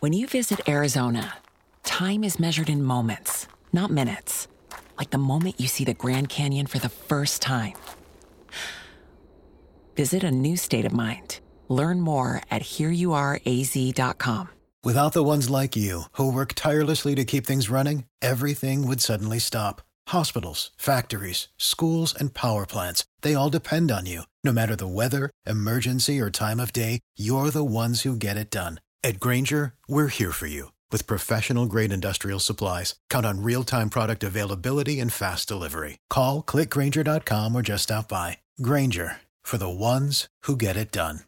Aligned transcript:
When 0.00 0.14
you 0.14 0.26
visit 0.26 0.66
Arizona, 0.66 1.34
time 1.82 2.24
is 2.24 2.40
measured 2.40 2.70
in 2.70 2.82
moments, 2.82 3.46
not 3.70 3.90
minutes. 3.90 4.48
Like 4.96 5.10
the 5.10 5.18
moment 5.18 5.60
you 5.60 5.68
see 5.68 5.84
the 5.84 5.92
Grand 5.92 6.30
Canyon 6.30 6.66
for 6.66 6.78
the 6.78 6.88
first 6.88 7.42
time. 7.42 7.74
Visit 9.96 10.24
a 10.24 10.30
new 10.30 10.56
state 10.56 10.86
of 10.86 10.92
mind. 10.92 11.40
Learn 11.68 12.00
more 12.00 12.40
at 12.50 12.62
hereyouareaz.com. 12.62 14.48
Without 14.82 15.12
the 15.12 15.22
ones 15.22 15.50
like 15.50 15.76
you, 15.76 16.04
who 16.12 16.32
work 16.32 16.54
tirelessly 16.54 17.14
to 17.14 17.26
keep 17.26 17.44
things 17.44 17.68
running, 17.68 18.04
everything 18.22 18.86
would 18.86 19.02
suddenly 19.02 19.38
stop. 19.38 19.82
Hospitals, 20.08 20.70
factories, 20.78 21.48
schools, 21.58 22.14
and 22.18 22.32
power 22.32 22.64
plants, 22.64 23.04
they 23.20 23.34
all 23.34 23.50
depend 23.50 23.90
on 23.90 24.06
you. 24.06 24.22
No 24.44 24.50
matter 24.50 24.76
the 24.76 24.88
weather, 24.88 25.28
emergency, 25.46 26.18
or 26.18 26.30
time 26.30 26.58
of 26.58 26.72
day, 26.72 27.00
you're 27.18 27.50
the 27.50 27.62
ones 27.62 28.00
who 28.00 28.16
get 28.16 28.38
it 28.38 28.50
done. 28.50 28.80
At 29.02 29.18
Granger, 29.18 29.72
we're 29.88 30.08
here 30.08 30.30
for 30.30 30.46
you 30.46 30.72
with 30.92 31.06
professional 31.06 31.66
grade 31.66 31.92
industrial 31.92 32.38
supplies. 32.38 32.96
Count 33.08 33.24
on 33.26 33.42
real 33.42 33.64
time 33.64 33.88
product 33.88 34.22
availability 34.22 35.00
and 35.00 35.12
fast 35.12 35.48
delivery. 35.48 35.96
Call 36.10 36.42
clickgranger.com 36.42 37.54
or 37.54 37.62
just 37.62 37.82
stop 37.82 38.08
by. 38.08 38.38
Granger 38.60 39.16
for 39.42 39.58
the 39.58 39.68
ones 39.68 40.28
who 40.46 40.56
get 40.56 40.76
it 40.76 40.92
done. 40.92 41.20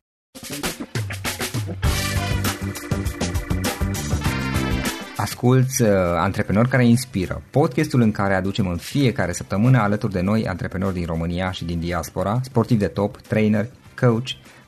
Asculți 5.16 5.82
uh, 5.82 5.88
Antreprenori 6.16 6.68
care 6.68 6.86
inspiră, 6.86 7.42
podcastul 7.50 8.00
în 8.00 8.12
care 8.12 8.34
aducem 8.34 8.66
în 8.66 8.76
fiecare 8.76 9.32
săptămână 9.32 9.78
alături 9.78 10.12
de 10.12 10.20
noi 10.20 10.46
antreprenori 10.46 10.94
din 10.94 11.06
România 11.06 11.50
și 11.50 11.64
din 11.64 11.80
diaspora, 11.80 12.40
sportivi 12.42 12.80
de 12.80 12.86
top, 12.86 13.20
trainer, 13.20 13.68
coach, 14.00 14.28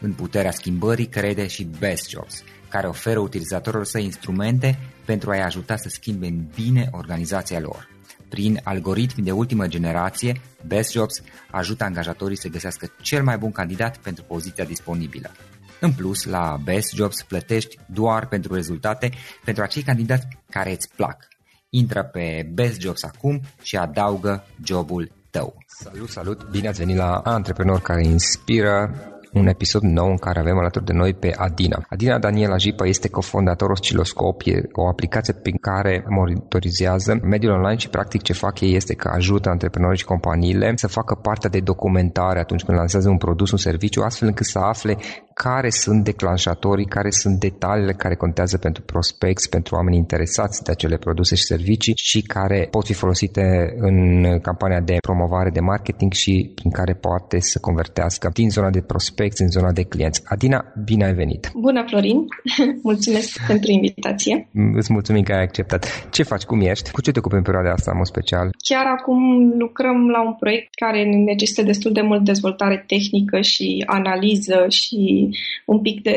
În 0.00 0.12
puterea 0.12 0.50
schimbării 0.50 1.06
crede 1.06 1.46
și 1.46 1.68
Best 1.78 2.08
Jobs, 2.08 2.42
care 2.68 2.86
oferă 2.86 3.18
utilizatorilor 3.18 3.84
săi 3.84 4.04
instrumente 4.04 4.78
pentru 5.04 5.30
a-i 5.30 5.42
ajuta 5.42 5.76
să 5.76 5.88
schimbe 5.88 6.26
în 6.26 6.44
bine 6.54 6.88
organizația 6.92 7.60
lor. 7.60 7.88
Prin 8.28 8.60
algoritmi 8.64 9.24
de 9.24 9.32
ultimă 9.32 9.66
generație, 9.66 10.40
Best 10.66 10.92
Jobs 10.92 11.22
ajută 11.50 11.84
angajatorii 11.84 12.36
să 12.36 12.48
găsească 12.48 12.92
cel 13.02 13.22
mai 13.22 13.38
bun 13.38 13.52
candidat 13.52 13.96
pentru 13.96 14.24
poziția 14.24 14.64
disponibilă. 14.64 15.30
În 15.80 15.92
plus, 15.92 16.24
la 16.24 16.58
Best 16.64 16.94
Jobs 16.94 17.22
plătești 17.22 17.78
doar 17.86 18.26
pentru 18.26 18.54
rezultate 18.54 19.10
pentru 19.44 19.62
acei 19.62 19.82
candidați 19.82 20.26
care 20.50 20.70
îți 20.70 20.88
plac. 20.96 21.28
Intră 21.70 22.04
pe 22.04 22.50
Best 22.52 22.80
Jobs 22.80 23.02
acum 23.02 23.40
și 23.62 23.76
adaugă 23.76 24.44
jobul 24.64 25.12
tău. 25.30 25.56
Salut, 25.66 26.08
salut! 26.08 26.50
Bine 26.50 26.68
ați 26.68 26.78
venit 26.78 26.96
la 26.96 27.20
Antreprenor 27.24 27.80
care 27.80 28.06
inspiră 28.06 28.94
un 29.32 29.46
episod 29.46 29.82
nou 29.82 30.08
în 30.08 30.16
care 30.16 30.38
avem 30.38 30.58
alături 30.58 30.84
de 30.84 30.92
noi 30.92 31.14
pe 31.14 31.34
Adina. 31.36 31.86
Adina 31.88 32.18
Daniela 32.18 32.56
Jipa 32.56 32.86
este 32.86 33.08
cofondator 33.08 33.70
Osciloscop, 33.70 34.42
e 34.44 34.62
o 34.72 34.88
aplicație 34.88 35.32
prin 35.32 35.56
care 35.60 36.04
monitorizează 36.08 37.18
mediul 37.22 37.52
online 37.52 37.76
și 37.76 37.88
practic 37.88 38.22
ce 38.22 38.32
fac 38.32 38.60
ei 38.60 38.74
este 38.74 38.94
că 38.94 39.10
ajută 39.14 39.48
antreprenorii 39.48 39.98
și 39.98 40.04
companiile 40.04 40.72
să 40.76 40.86
facă 40.86 41.14
partea 41.14 41.50
de 41.50 41.60
documentare 41.60 42.38
atunci 42.38 42.62
când 42.64 42.78
lansează 42.78 43.08
un 43.08 43.16
produs, 43.16 43.50
un 43.50 43.58
serviciu, 43.58 44.02
astfel 44.02 44.28
încât 44.28 44.46
să 44.46 44.58
afle 44.58 44.96
care 45.46 45.70
sunt 45.70 46.04
declanșatorii, 46.04 46.94
care 46.96 47.10
sunt 47.10 47.36
detaliile 47.40 47.92
care 47.92 48.14
contează 48.14 48.58
pentru 48.58 48.82
prospecți, 48.82 49.48
pentru 49.48 49.74
oameni 49.74 49.96
interesați 49.96 50.62
de 50.64 50.70
acele 50.70 50.96
produse 50.96 51.34
și 51.34 51.42
servicii 51.42 51.92
și 51.96 52.20
care 52.22 52.68
pot 52.70 52.84
fi 52.86 52.92
folosite 52.92 53.74
în 53.76 53.98
campania 54.48 54.80
de 54.80 54.96
promovare 55.00 55.50
de 55.50 55.60
marketing 55.60 56.12
și 56.12 56.52
prin 56.54 56.70
care 56.70 56.94
poate 56.94 57.38
să 57.40 57.58
convertească 57.60 58.30
din 58.32 58.50
zona 58.50 58.70
de 58.70 58.80
prospecți 58.80 59.42
în 59.42 59.48
zona 59.48 59.72
de 59.72 59.82
clienți. 59.82 60.22
Adina, 60.24 60.64
bine 60.84 61.04
ai 61.04 61.14
venit! 61.14 61.50
Bună, 61.54 61.84
Florin! 61.88 62.18
Mulțumesc 62.90 63.46
pentru 63.46 63.70
invitație! 63.70 64.48
Îți 64.74 64.92
mulțumim 64.92 65.22
că 65.22 65.32
ai 65.32 65.42
acceptat. 65.42 66.08
Ce 66.10 66.22
faci? 66.22 66.42
Cum 66.42 66.60
ești? 66.60 66.90
Cu 66.90 67.00
ce 67.00 67.10
te 67.10 67.18
ocupi 67.18 67.34
în 67.34 67.42
perioada 67.42 67.72
asta, 67.72 67.92
în 67.94 68.04
special? 68.04 68.50
Chiar 68.68 68.86
acum 68.98 69.18
lucrăm 69.58 70.08
la 70.08 70.22
un 70.26 70.34
proiect 70.34 70.68
care 70.84 71.04
necesită 71.04 71.62
destul 71.62 71.92
de 71.92 72.00
mult 72.00 72.24
dezvoltare 72.24 72.84
tehnică 72.86 73.40
și 73.40 73.82
analiză 73.86 74.66
și 74.68 75.29
un 75.64 75.80
pic 75.80 76.02
de 76.02 76.16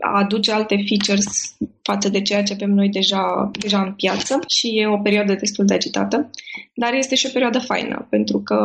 a 0.00 0.18
aduce 0.18 0.52
alte 0.52 0.76
features 0.88 1.56
față 1.82 2.08
de 2.08 2.22
ceea 2.22 2.42
ce 2.42 2.52
avem 2.52 2.70
noi 2.70 2.88
deja, 2.88 3.50
deja 3.52 3.80
în 3.80 3.92
piață 3.92 4.38
și 4.56 4.66
e 4.78 4.86
o 4.86 4.98
perioadă 4.98 5.34
destul 5.34 5.64
de 5.64 5.74
agitată, 5.74 6.30
dar 6.74 6.92
este 6.94 7.14
și 7.14 7.26
o 7.26 7.32
perioadă 7.32 7.58
faină, 7.58 8.06
pentru 8.10 8.38
că 8.38 8.58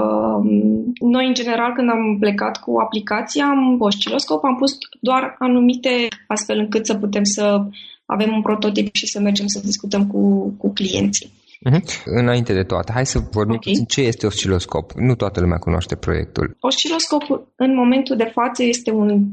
mm, 0.44 0.94
noi, 1.00 1.28
în 1.28 1.34
general, 1.34 1.74
când 1.74 1.90
am 1.90 2.18
plecat 2.20 2.58
cu 2.60 2.80
aplicația, 2.80 3.46
am 3.46 3.78
osciloscop, 3.80 4.44
am 4.44 4.56
pus 4.56 4.78
doar 5.00 5.36
anumite 5.40 6.08
astfel 6.28 6.58
încât 6.60 6.86
să 6.86 6.96
putem 6.96 7.24
să 7.24 7.66
avem 8.06 8.34
un 8.34 8.42
prototip 8.42 8.96
și 8.96 9.08
să 9.08 9.20
mergem 9.20 9.48
să 9.48 9.62
discutăm 9.66 10.08
cu, 10.08 10.54
cu 10.58 10.74
clienții. 10.74 11.32
Uh-huh. 11.70 12.04
Înainte 12.06 12.54
de 12.54 12.64
toate, 12.64 12.92
hai 12.92 13.06
să 13.06 13.20
vorbim 13.32 13.56
okay. 13.56 13.72
puțin 13.72 13.86
ce 13.86 14.02
este 14.02 14.26
osciloscop. 14.26 14.92
Nu 14.92 15.16
toată 15.16 15.40
lumea 15.40 15.58
cunoaște 15.58 15.96
proiectul. 15.96 16.58
Osciloscopul 16.60 17.54
în 17.56 17.76
momentul 17.76 18.16
de 18.16 18.32
față 18.34 18.64
este 18.64 18.92
un 18.92 19.26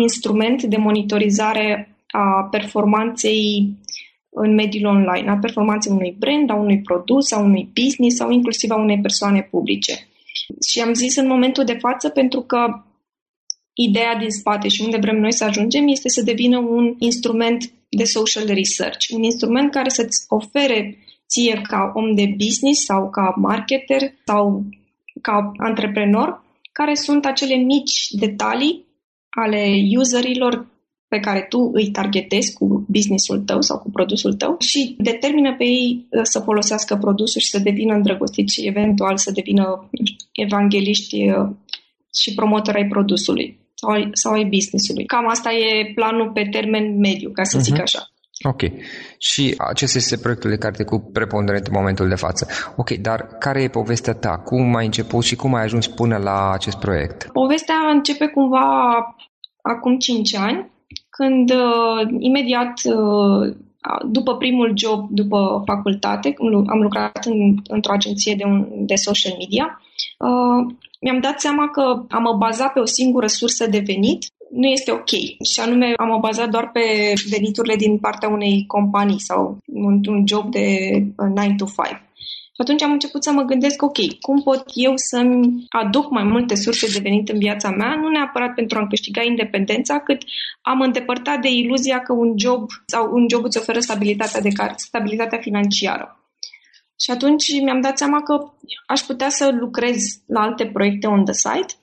instrument 0.00 0.62
de 0.62 0.76
monitorizare 0.76 1.96
a 2.06 2.48
performanței 2.50 3.76
în 4.30 4.54
mediul 4.54 4.84
online, 4.84 5.30
a 5.30 5.36
performanței 5.36 5.92
unui 5.92 6.16
brand, 6.18 6.50
a 6.50 6.54
unui 6.54 6.80
produs, 6.80 7.32
a 7.32 7.38
unui 7.38 7.70
business 7.82 8.16
sau 8.16 8.30
inclusiv 8.30 8.70
a 8.70 8.76
unei 8.76 9.00
persoane 9.00 9.48
publice. 9.50 10.08
Și 10.68 10.80
am 10.80 10.94
zis 10.94 11.16
în 11.16 11.26
momentul 11.26 11.64
de 11.64 11.78
față 11.80 12.08
pentru 12.08 12.40
că 12.40 12.82
ideea 13.74 14.16
din 14.16 14.30
spate 14.30 14.68
și 14.68 14.82
unde 14.82 14.96
vrem 14.96 15.16
noi 15.16 15.32
să 15.32 15.44
ajungem 15.44 15.88
este 15.88 16.08
să 16.08 16.22
devină 16.22 16.58
un 16.58 16.94
instrument 16.98 17.72
de 17.88 18.04
social 18.04 18.46
research, 18.46 19.06
un 19.14 19.22
instrument 19.22 19.70
care 19.70 19.88
să-ți 19.88 20.24
ofere 20.28 20.98
ție 21.28 21.60
ca 21.68 21.92
om 21.94 22.14
de 22.14 22.34
business 22.36 22.84
sau 22.84 23.10
ca 23.10 23.34
marketer 23.36 24.00
sau 24.24 24.64
ca 25.20 25.52
antreprenor, 25.56 26.44
care 26.72 26.94
sunt 26.94 27.26
acele 27.26 27.54
mici 27.54 28.08
detalii 28.10 28.83
ale 29.34 29.82
userilor 29.98 30.72
pe 31.08 31.20
care 31.20 31.46
tu 31.48 31.70
îi 31.72 31.90
targetezi 31.90 32.52
cu 32.52 32.84
businessul 32.88 33.38
tău 33.38 33.60
sau 33.60 33.78
cu 33.78 33.90
produsul 33.90 34.34
tău 34.34 34.56
și 34.58 34.94
determină 34.98 35.54
pe 35.56 35.64
ei 35.64 36.06
uh, 36.10 36.20
să 36.22 36.38
folosească 36.40 36.96
produsul 36.96 37.40
și 37.40 37.50
să 37.50 37.58
devină 37.58 37.94
îndrăgostiți 37.94 38.54
și 38.54 38.66
eventual 38.66 39.16
să 39.16 39.30
devină 39.30 39.90
evangeliști 40.32 41.30
uh, 41.30 41.48
și 42.22 42.34
promotori 42.34 42.76
ai 42.76 42.86
produsului 42.88 43.58
sau 43.74 43.90
ai, 43.90 44.08
sau 44.12 44.32
ai 44.32 44.44
businessului. 44.44 45.04
Cam 45.04 45.28
asta 45.28 45.52
e 45.52 45.92
planul 45.94 46.30
pe 46.30 46.48
termen 46.50 46.98
mediu, 46.98 47.30
ca 47.30 47.42
să 47.42 47.58
uh-huh. 47.58 47.62
zic 47.62 47.72
mhm. 47.72 47.82
așa. 47.82 48.08
Ok. 48.48 48.62
Și 49.18 49.54
acesta 49.58 49.98
este 49.98 50.16
proiectul 50.16 50.50
de 50.50 50.56
carte 50.56 50.84
cu 50.84 51.10
preponderent 51.12 51.66
în 51.66 51.72
momentul 51.76 52.08
de 52.08 52.14
față. 52.14 52.46
Ok, 52.76 52.90
dar 52.90 53.20
care 53.38 53.62
e 53.62 53.68
povestea 53.68 54.12
ta? 54.12 54.38
Cum 54.44 54.74
ai 54.74 54.84
început 54.84 55.24
și 55.24 55.36
cum 55.36 55.54
ai 55.54 55.62
ajuns 55.62 55.86
până 55.86 56.16
la 56.16 56.50
acest 56.52 56.78
proiect? 56.78 57.28
Povestea 57.32 57.74
începe 57.92 58.26
cumva 58.26 58.66
acum 59.62 59.98
5 59.98 60.34
ani, 60.36 60.72
când 61.08 61.50
uh, 61.50 62.16
imediat 62.18 62.80
uh, 62.84 63.56
după 64.06 64.36
primul 64.36 64.72
job, 64.74 65.08
după 65.10 65.62
facultate, 65.66 66.34
am 66.66 66.80
lucrat 66.80 67.24
în, 67.24 67.56
într-o 67.68 67.92
agenție 67.92 68.34
de, 68.34 68.44
un, 68.44 68.66
de 68.72 68.94
social 68.94 69.36
media, 69.38 69.80
uh, 70.18 70.74
mi-am 71.00 71.20
dat 71.20 71.40
seama 71.40 71.68
că 71.68 72.02
am 72.08 72.22
mă 72.22 72.36
bazat 72.38 72.72
pe 72.72 72.80
o 72.80 72.84
singură 72.84 73.26
sursă 73.26 73.66
de 73.66 73.82
venit 73.86 74.24
nu 74.54 74.66
este 74.66 74.90
ok. 74.90 75.10
Și 75.52 75.60
anume, 75.60 75.92
am 75.96 76.08
mă 76.08 76.18
bazat 76.18 76.48
doar 76.48 76.70
pe 76.70 77.12
veniturile 77.30 77.76
din 77.76 77.98
partea 77.98 78.28
unei 78.28 78.64
companii 78.66 79.20
sau 79.20 79.58
un, 79.64 80.00
un 80.08 80.26
job 80.26 80.50
de 80.50 80.66
9 81.16 81.48
uh, 81.48 81.54
to 81.56 81.64
5. 81.64 82.02
Și 82.56 82.60
atunci 82.60 82.82
am 82.82 82.92
început 82.92 83.22
să 83.24 83.32
mă 83.32 83.42
gândesc, 83.42 83.82
ok, 83.82 83.98
cum 84.20 84.42
pot 84.42 84.64
eu 84.74 84.92
să-mi 84.96 85.64
aduc 85.68 86.10
mai 86.10 86.24
multe 86.24 86.54
surse 86.54 86.86
de 86.86 86.98
venit 87.02 87.28
în 87.28 87.38
viața 87.38 87.70
mea, 87.70 87.94
nu 87.94 88.08
neapărat 88.08 88.54
pentru 88.54 88.78
a-mi 88.78 88.88
câștiga 88.88 89.22
independența, 89.22 90.00
cât 90.00 90.22
am 90.62 90.80
îndepărtat 90.80 91.40
de 91.40 91.48
iluzia 91.48 92.00
că 92.00 92.12
un 92.12 92.34
job 92.38 92.70
sau 92.86 93.10
un 93.12 93.26
job 93.30 93.44
îți 93.44 93.58
oferă 93.58 93.80
stabilitatea, 93.80 94.40
de 94.40 94.48
care, 94.48 94.72
stabilitatea 94.76 95.38
financiară. 95.38 96.18
Și 97.00 97.10
atunci 97.10 97.44
mi-am 97.62 97.80
dat 97.80 97.98
seama 97.98 98.22
că 98.22 98.52
aș 98.86 99.00
putea 99.00 99.28
să 99.28 99.50
lucrez 99.58 99.96
la 100.26 100.40
alte 100.40 100.66
proiecte 100.66 101.06
on 101.06 101.24
the 101.24 101.32
site 101.32 101.74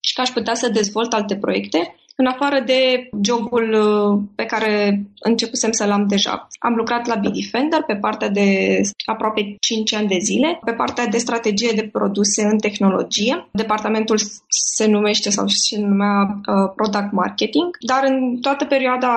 și 0.00 0.14
că 0.14 0.20
aș 0.20 0.28
putea 0.28 0.54
să 0.54 0.68
dezvolt 0.68 1.12
alte 1.12 1.36
proiecte 1.36 1.94
în 2.16 2.26
afară 2.26 2.62
de 2.66 3.08
jobul 3.22 3.72
uh, 3.72 4.22
pe 4.34 4.44
care 4.44 5.02
începusem 5.20 5.72
să-l 5.72 5.90
am 5.90 6.06
deja. 6.06 6.48
Am 6.58 6.74
lucrat 6.74 7.06
la 7.06 7.14
Bitdefender 7.14 7.82
pe 7.82 7.96
partea 7.96 8.28
de 8.28 8.80
aproape 9.04 9.56
5 9.60 9.94
ani 9.94 10.08
de 10.08 10.18
zile, 10.20 10.58
pe 10.64 10.72
partea 10.72 11.06
de 11.06 11.18
strategie 11.18 11.72
de 11.74 11.88
produse 11.92 12.42
în 12.42 12.58
tehnologie. 12.58 13.48
Departamentul 13.52 14.18
se 14.48 14.86
numește 14.86 15.30
sau 15.30 15.46
se 15.46 15.80
numea 15.80 16.22
uh, 16.22 16.72
Product 16.76 17.12
Marketing, 17.12 17.76
dar 17.86 18.04
în 18.04 18.36
toată 18.40 18.64
perioada 18.64 19.14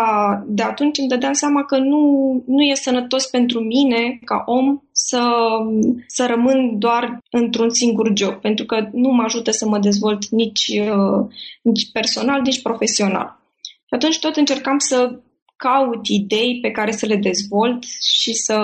de 0.48 0.64
atunci 0.64 0.98
îmi 0.98 1.08
dădeam 1.08 1.34
seama 1.34 1.64
că 1.64 1.78
nu, 1.78 2.02
nu 2.46 2.62
e 2.62 2.74
sănătos 2.74 3.26
pentru 3.26 3.60
mine 3.60 4.20
ca 4.26 4.44
om 4.46 4.80
să, 5.06 5.22
să 6.08 6.26
rămân 6.26 6.80
doar 6.80 7.20
într-un 7.32 7.70
singur 7.70 8.12
job, 8.16 8.34
pentru 8.34 8.66
că 8.66 8.90
nu 8.92 9.10
mă 9.10 9.24
ajută 9.24 9.52
să 9.52 9.68
mă 9.68 9.80
dezvolt 9.80 10.28
nici, 10.28 10.68
uh, 10.68 11.28
nici 11.62 11.92
personal, 11.92 12.42
nici 12.42 12.62
profesional. 12.62 13.40
Și 13.62 13.94
atunci 13.96 14.20
tot 14.20 14.36
încercam 14.36 14.78
să 14.78 15.20
caut 15.56 16.08
idei 16.08 16.60
pe 16.62 16.72
care 16.72 16.92
să 16.92 17.06
le 17.06 17.16
dezvolt 17.16 17.84
și 17.84 18.34
să 18.34 18.58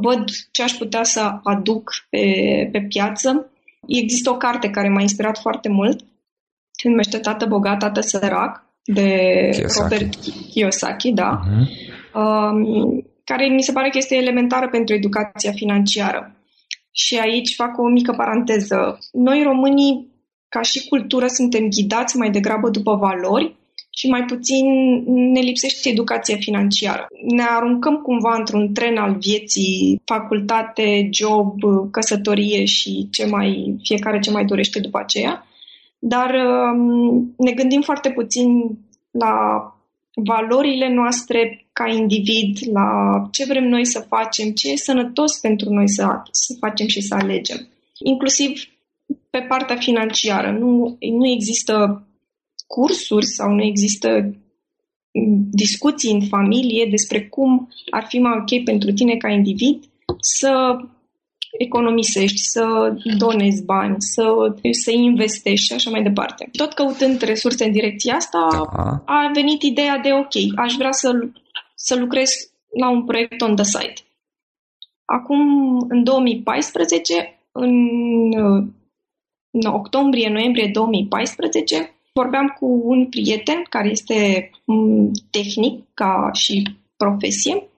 văd 0.00 0.24
ce 0.50 0.62
aș 0.62 0.72
putea 0.72 1.04
să 1.04 1.38
aduc 1.42 1.92
pe, 2.10 2.24
pe 2.72 2.80
piață. 2.80 3.50
Există 3.86 4.30
o 4.30 4.36
carte 4.36 4.70
care 4.70 4.88
m-a 4.88 5.00
inspirat 5.00 5.38
foarte 5.38 5.68
mult, 5.68 6.04
se 6.70 6.88
numește 6.88 7.18
Tată 7.18 7.46
bogat, 7.46 7.78
tată 7.78 8.00
sărac, 8.00 8.64
de 8.84 9.48
Kiyosaki. 9.52 9.94
Robert 9.94 10.14
Kiyosaki, 10.50 11.12
da. 11.12 11.40
Uh-huh. 11.40 11.96
Um, 12.14 13.04
care 13.28 13.48
mi 13.48 13.62
se 13.62 13.72
pare 13.72 13.88
că 13.88 13.98
este 13.98 14.14
elementară 14.16 14.68
pentru 14.68 14.94
educația 14.94 15.52
financiară. 15.52 16.36
Și 16.92 17.18
aici 17.18 17.54
fac 17.54 17.78
o 17.78 17.88
mică 17.88 18.12
paranteză. 18.16 18.98
Noi 19.12 19.42
românii, 19.42 20.06
ca 20.48 20.62
și 20.62 20.88
cultură, 20.88 21.26
suntem 21.26 21.68
ghidați 21.68 22.16
mai 22.16 22.30
degrabă 22.30 22.70
după 22.70 22.94
valori 22.94 23.56
și 23.90 24.08
mai 24.08 24.24
puțin 24.24 24.64
ne 25.32 25.40
lipsește 25.40 25.88
educația 25.88 26.36
financiară. 26.36 27.06
Ne 27.36 27.42
aruncăm 27.42 27.96
cumva 27.96 28.34
într-un 28.38 28.72
tren 28.72 28.96
al 28.96 29.16
vieții, 29.20 30.02
facultate, 30.04 31.08
job, 31.12 31.52
căsătorie 31.90 32.64
și 32.64 33.08
ce 33.10 33.26
mai, 33.26 33.76
fiecare 33.82 34.18
ce 34.18 34.30
mai 34.30 34.44
dorește 34.44 34.80
după 34.80 34.98
aceea, 34.98 35.46
dar 35.98 36.30
um, 36.34 37.34
ne 37.36 37.52
gândim 37.52 37.80
foarte 37.80 38.10
puțin 38.10 38.48
la 39.10 39.34
valorile 40.24 40.92
noastre 40.92 41.66
ca 41.72 41.88
individ, 41.88 42.58
la 42.72 42.88
ce 43.30 43.44
vrem 43.44 43.64
noi 43.64 43.86
să 43.86 44.06
facem, 44.08 44.50
ce 44.50 44.70
e 44.70 44.76
sănătos 44.76 45.38
pentru 45.38 45.70
noi 45.70 45.88
să, 45.88 46.22
să 46.30 46.56
facem 46.58 46.86
și 46.86 47.00
să 47.00 47.14
alegem. 47.14 47.68
Inclusiv 47.98 48.62
pe 49.30 49.38
partea 49.48 49.76
financiară. 49.76 50.50
Nu, 50.50 50.96
nu 51.00 51.26
există 51.26 52.02
cursuri 52.66 53.26
sau 53.26 53.50
nu 53.52 53.62
există 53.62 54.34
discuții 55.50 56.12
în 56.12 56.20
familie 56.20 56.86
despre 56.90 57.22
cum 57.22 57.68
ar 57.90 58.04
fi 58.08 58.18
mai 58.18 58.32
ok 58.40 58.64
pentru 58.64 58.92
tine 58.92 59.16
ca 59.16 59.28
individ 59.28 59.84
să 60.20 60.76
economisești, 61.58 62.38
să 62.38 62.94
donezi 63.16 63.64
bani, 63.64 63.96
să, 63.98 64.54
să 64.70 64.90
investești 64.90 65.66
și 65.66 65.72
așa 65.72 65.90
mai 65.90 66.02
departe. 66.02 66.48
Tot 66.52 66.72
căutând 66.72 67.20
resurse 67.20 67.64
în 67.64 67.72
direcția 67.72 68.14
asta, 68.14 68.48
da. 68.76 69.02
a 69.04 69.30
venit 69.34 69.62
ideea 69.62 69.98
de 69.98 70.12
ok, 70.12 70.58
aș 70.64 70.74
vrea 70.74 70.92
să, 70.92 71.10
să 71.74 71.96
lucrez 71.96 72.30
la 72.78 72.90
un 72.90 73.04
proiect 73.04 73.40
on 73.40 73.54
the 73.54 73.64
site. 73.64 74.00
Acum, 75.04 75.40
în 75.88 76.04
2014, 76.04 77.38
în, 77.52 77.74
în 79.50 79.66
octombrie-noiembrie 79.66 80.70
2014, 80.72 81.92
vorbeam 82.12 82.56
cu 82.58 82.82
un 82.84 83.06
prieten 83.06 83.62
care 83.68 83.88
este 83.88 84.50
tehnic 85.30 85.84
ca 85.94 86.30
și 86.32 86.62
profesie, 86.96 87.68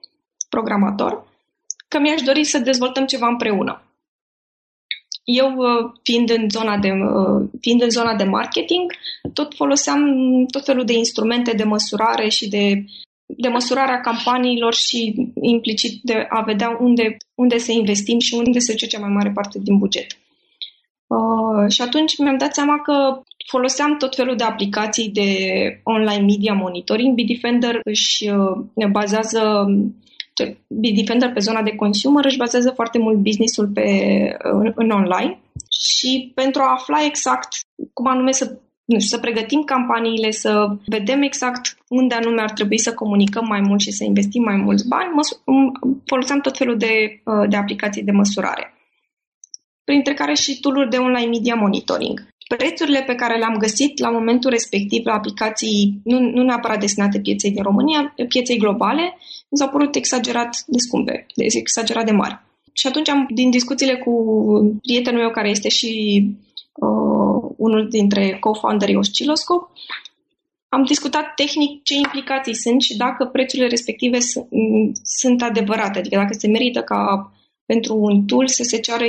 programator, 0.49 1.30
că 1.91 1.99
mi-aș 1.99 2.21
dori 2.21 2.43
să 2.43 2.59
dezvoltăm 2.59 3.05
ceva 3.05 3.27
împreună. 3.27 3.73
Eu, 5.23 5.49
uh, 5.55 5.91
fiind 6.03 6.29
în 6.29 6.49
zona 6.49 6.77
de, 6.77 6.91
uh, 6.91 7.49
fiind 7.61 7.81
în 7.81 7.89
zona 7.89 8.15
de 8.15 8.23
marketing, 8.23 8.91
tot 9.33 9.55
foloseam 9.55 10.01
tot 10.51 10.65
felul 10.65 10.85
de 10.85 10.93
instrumente 10.93 11.51
de 11.51 11.63
măsurare 11.63 12.27
și 12.29 12.49
de, 12.49 12.85
de 13.25 13.47
măsurarea 13.47 13.99
campaniilor 13.99 14.73
și 14.73 15.31
implicit 15.41 16.01
de 16.03 16.25
a 16.29 16.41
vedea 16.41 16.77
unde, 16.79 17.17
unde 17.35 17.57
să 17.57 17.71
investim 17.71 18.19
și 18.19 18.33
unde 18.33 18.59
se 18.59 18.71
duce 18.71 18.85
cea 18.87 18.99
mai 18.99 19.09
mare 19.09 19.31
parte 19.31 19.59
din 19.59 19.77
buget. 19.77 20.07
Uh, 21.07 21.69
și 21.69 21.81
atunci 21.81 22.17
mi-am 22.17 22.37
dat 22.37 22.53
seama 22.53 22.81
că 22.81 23.21
foloseam 23.47 23.97
tot 23.97 24.15
felul 24.15 24.35
de 24.35 24.43
aplicații 24.43 25.09
de 25.09 25.29
online 25.83 26.25
media 26.25 26.53
monitoring. 26.53 27.13
Bitdefender 27.13 27.79
își 27.83 28.29
uh, 28.29 28.87
bazează 28.91 29.65
Bitdefender 30.67 31.31
pe 31.31 31.39
zona 31.39 31.61
de 31.61 31.75
consumer 31.75 32.25
își 32.25 32.37
bazează 32.37 32.71
foarte 32.75 32.97
mult 32.97 33.17
businessul 33.17 33.67
pe, 33.67 33.87
în, 34.39 34.71
în 34.75 34.89
online 34.89 35.39
și 35.69 36.31
pentru 36.35 36.61
a 36.61 36.71
afla 36.71 37.05
exact 37.05 37.49
cum 37.93 38.07
anume 38.07 38.31
să 38.31 38.59
nu 38.85 38.99
știu, 38.99 39.17
să 39.17 39.21
pregătim 39.21 39.61
campaniile, 39.63 40.31
să 40.31 40.77
vedem 40.85 41.21
exact 41.21 41.77
unde 41.87 42.15
anume 42.15 42.41
ar 42.41 42.51
trebui 42.51 42.79
să 42.79 42.93
comunicăm 42.93 43.45
mai 43.47 43.61
mult 43.61 43.79
și 43.79 43.91
să 43.91 44.03
investim 44.03 44.43
mai 44.43 44.55
mulți 44.55 44.87
bani, 44.87 45.13
măs- 45.13 45.41
foloseam 46.05 46.39
tot 46.41 46.57
felul 46.57 46.77
de, 46.77 47.21
uh, 47.25 47.49
de 47.49 47.55
aplicații 47.55 48.03
de 48.03 48.11
măsurare, 48.11 48.73
printre 49.83 50.13
care 50.13 50.33
și 50.33 50.59
tool 50.59 50.87
de 50.89 50.97
online 50.97 51.29
media 51.29 51.55
monitoring. 51.55 52.27
Prețurile 52.57 53.01
pe 53.01 53.15
care 53.15 53.37
le-am 53.37 53.57
găsit 53.57 53.99
la 53.99 54.09
momentul 54.09 54.49
respectiv 54.49 55.05
la 55.05 55.13
aplicații, 55.13 56.01
nu, 56.03 56.19
nu 56.19 56.43
neapărat 56.43 56.79
destinate 56.79 57.19
pieței 57.19 57.51
din 57.51 57.63
România, 57.63 58.13
pieței 58.27 58.57
globale, 58.57 59.01
mi 59.49 59.57
s-au 59.57 59.69
părut 59.69 59.95
exagerat 59.95 60.63
de 60.67 60.77
scumpe, 60.77 61.25
de 61.35 61.45
exagerat 61.49 62.05
de 62.05 62.11
mari. 62.11 62.39
Și 62.73 62.87
atunci, 62.87 63.09
am, 63.09 63.27
din 63.33 63.49
discuțiile 63.49 63.97
cu 63.97 64.13
prietenul 64.81 65.19
meu, 65.19 65.31
care 65.31 65.49
este 65.49 65.69
și 65.69 65.91
uh, 66.73 67.51
unul 67.57 67.87
dintre 67.89 68.37
co-founderii 68.39 68.95
Oscilloscope, 68.95 69.71
am 70.69 70.83
discutat 70.83 71.33
tehnic 71.35 71.83
ce 71.83 71.93
implicații 71.93 72.55
sunt 72.55 72.81
și 72.81 72.97
dacă 72.97 73.25
prețurile 73.25 73.67
respective 73.67 74.19
sunt, 74.19 74.47
sunt 75.03 75.41
adevărate, 75.41 75.99
adică 75.99 76.15
dacă 76.15 76.33
se 76.33 76.47
merită 76.47 76.81
ca 76.81 77.31
pentru 77.65 77.95
un 77.95 78.25
tool 78.25 78.47
să 78.47 78.63
se 78.63 78.79
ceară 78.79 79.03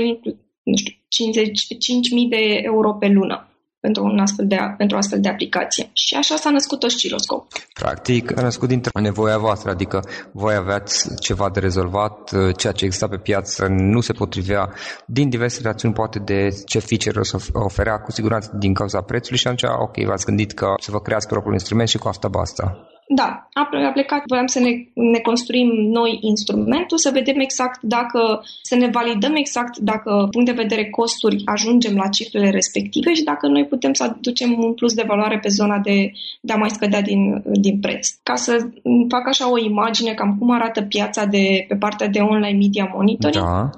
nu 0.63 0.77
știu, 0.77 0.95
50, 1.09 1.49
5.000 1.49 2.29
de 2.29 2.61
euro 2.63 2.93
pe 2.93 3.09
lună 3.09 3.47
pentru, 3.85 4.05
un 4.05 4.19
astfel 4.19 4.47
de, 4.47 4.57
pentru 4.77 4.97
o 4.97 4.99
astfel 4.99 5.21
de 5.21 5.29
aplicație. 5.29 5.91
Și 5.93 6.15
așa 6.15 6.37
s-a 6.37 6.51
născut 6.51 6.83
Osciloscope. 6.83 7.47
Practic, 7.73 8.39
a 8.39 8.43
născut 8.43 8.69
dintre 8.69 9.01
nevoia 9.01 9.39
voastră, 9.39 9.71
adică 9.71 10.01
voi 10.33 10.55
aveați 10.55 11.21
ceva 11.21 11.51
de 11.51 11.61
rezolvat, 11.61 12.31
ceea 12.57 12.73
ce 12.73 12.85
exista 12.85 13.09
pe 13.09 13.17
piață 13.17 13.67
nu 13.69 14.01
se 14.01 14.13
potrivea 14.13 14.75
din 15.07 15.29
diverse 15.29 15.61
rațiuni, 15.63 15.95
poate 15.95 16.19
de 16.19 16.49
ce 16.67 16.79
feature 16.79 17.19
o 17.21 17.23
să 17.23 17.37
oferea, 17.53 17.97
cu 17.99 18.11
siguranță 18.11 18.57
din 18.59 18.75
cauza 18.75 19.01
prețului 19.01 19.39
și 19.39 19.47
atunci, 19.47 19.73
ok, 19.87 20.07
v-ați 20.07 20.25
gândit 20.25 20.53
că 20.53 20.67
să 20.81 20.91
vă 20.91 21.01
creați 21.01 21.27
propriul 21.27 21.55
instrument 21.55 21.89
și 21.89 21.99
cu 21.99 22.09
asta 22.09 22.29
basta. 22.29 22.87
Da, 23.15 23.49
a 23.53 23.91
plecat, 23.93 24.23
voiam 24.27 24.47
să 24.47 24.61
ne, 24.61 24.71
ne 24.95 25.19
construim 25.19 25.69
noi 25.69 26.19
instrumentul, 26.21 26.99
să 26.99 27.11
vedem 27.13 27.39
exact 27.39 27.83
dacă, 27.83 28.43
să 28.63 28.75
ne 28.75 28.89
validăm 28.89 29.35
exact 29.35 29.79
dacă, 29.79 30.29
punct 30.31 30.47
de 30.47 30.63
vedere 30.63 30.91
costuri, 30.91 31.43
ajungem 31.45 31.97
la 31.97 32.09
cifrele 32.09 32.51
respective 32.51 33.15
și 33.15 33.23
dacă 33.23 33.47
noi 33.47 33.67
putem 33.67 33.93
să 33.93 34.03
aducem 34.03 34.59
un 34.59 34.75
plus 34.75 34.95
de 34.95 35.05
valoare 35.07 35.39
pe 35.39 35.49
zona 35.49 35.79
de, 35.79 36.13
de 36.41 36.53
a 36.53 36.57
mai 36.57 36.71
scădea 36.71 37.03
din, 37.03 37.43
din 37.45 37.81
preț. 37.81 38.09
Ca 38.23 38.35
să 38.35 38.67
fac 39.09 39.29
așa 39.29 39.51
o 39.51 39.59
imagine 39.59 40.15
cam 40.15 40.37
cum 40.39 40.51
arată 40.51 40.83
piața 40.83 41.25
de, 41.25 41.65
pe 41.69 41.75
partea 41.75 42.09
de 42.09 42.19
online 42.19 42.59
media 42.59 42.91
monitoring, 42.95 43.45
da. 43.45 43.71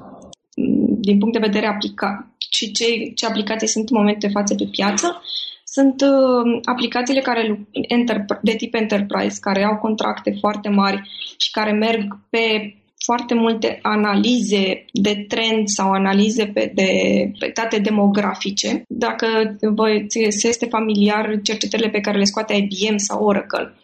din 1.00 1.18
punct 1.18 1.32
de 1.32 1.46
vedere 1.46 1.66
aplicat 1.66 2.26
și 2.50 2.72
ce, 2.72 2.84
ce 3.14 3.26
aplicații 3.26 3.68
sunt 3.68 3.88
în 3.90 3.96
momentul 3.96 4.28
de 4.28 4.34
față 4.34 4.54
pe 4.54 4.68
piață, 4.70 5.22
sunt 5.76 6.00
uh, 6.00 6.60
aplicațiile 6.64 7.20
care, 7.20 7.66
de 8.42 8.54
tip 8.56 8.74
enterprise 8.74 9.38
care 9.40 9.64
au 9.64 9.76
contracte 9.76 10.36
foarte 10.40 10.68
mari 10.68 11.02
și 11.36 11.50
care 11.50 11.72
merg 11.72 12.18
pe 12.30 12.74
foarte 13.04 13.34
multe 13.34 13.78
analize 13.82 14.84
de 14.92 15.24
trend 15.28 15.62
sau 15.64 15.90
analize 15.90 16.46
pe, 16.46 16.72
de, 16.74 16.90
pe 17.38 17.50
date 17.54 17.78
demografice. 17.78 18.82
Dacă 18.88 19.26
vă 19.60 19.86
se 20.28 20.48
este 20.48 20.66
familiar 20.66 21.40
cercetările 21.42 21.88
pe 21.88 22.00
care 22.00 22.18
le 22.18 22.24
scoate 22.24 22.54
IBM 22.54 22.96
sau 22.96 23.24
Oracle, 23.24 23.74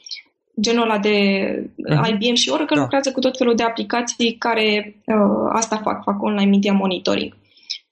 genul 0.60 0.82
ăla 0.82 0.98
de 0.98 1.16
uh-huh. 1.70 1.96
Mhm. 1.96 2.08
IBM 2.10 2.34
și 2.34 2.50
Oracle 2.50 2.76
da. 2.76 2.82
lucrează 2.82 3.12
cu 3.12 3.20
tot 3.20 3.36
felul 3.36 3.54
de 3.54 3.62
aplicații 3.62 4.36
care 4.38 4.94
uh, 5.06 5.50
asta 5.52 5.76
fac, 5.76 6.02
fac 6.02 6.22
online 6.22 6.50
media 6.50 6.72
monitoring. 6.72 7.36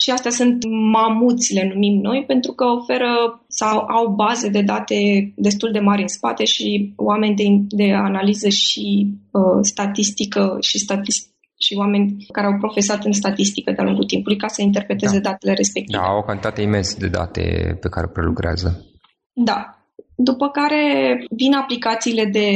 Și 0.01 0.11
astea 0.11 0.31
sunt 0.31 0.65
mamuți, 0.93 1.55
le 1.55 1.71
numim 1.73 2.01
noi, 2.01 2.25
pentru 2.27 2.53
că 2.53 2.65
oferă 2.65 3.43
sau 3.49 3.79
au 3.79 4.09
baze 4.09 4.49
de 4.49 4.63
date 4.63 4.97
destul 5.37 5.71
de 5.73 5.79
mari 5.79 6.03
în 6.03 6.09
spate 6.09 6.45
și 6.45 6.93
oameni 6.97 7.35
de, 7.35 7.45
de 7.69 7.93
analiză 7.93 8.49
și 8.49 9.07
uh, 9.31 9.59
statistică 9.61 10.57
și 10.61 10.79
statistic 10.79 11.33
și 11.61 11.75
oameni 11.77 12.27
care 12.33 12.47
au 12.47 12.59
profesat 12.59 13.05
în 13.05 13.13
statistică 13.13 13.73
de-a 13.73 13.85
lungul 13.85 14.05
timpului 14.05 14.39
ca 14.39 14.47
să 14.47 14.63
interpreteze 14.63 15.21
da. 15.21 15.31
datele 15.31 15.53
respective. 15.53 15.99
Da, 15.99 16.05
au 16.05 16.19
o 16.19 16.23
cantitate 16.23 16.63
imensă 16.63 16.97
de 16.99 17.09
date 17.09 17.43
pe 17.81 17.89
care 17.89 18.07
prelucrează. 18.13 18.87
Da. 19.33 19.73
După 20.15 20.49
care 20.49 20.83
vin 21.31 21.53
aplicațiile 21.53 22.25
de, 22.25 22.49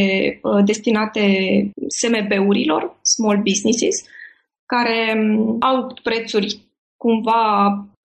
uh, 0.42 0.64
destinate 0.64 1.20
SMB-urilor, 1.88 2.96
small 3.02 3.42
businesses, 3.42 3.96
care 4.66 5.14
um, 5.16 5.56
au 5.60 5.94
prețuri 6.02 6.60
cumva 7.04 7.42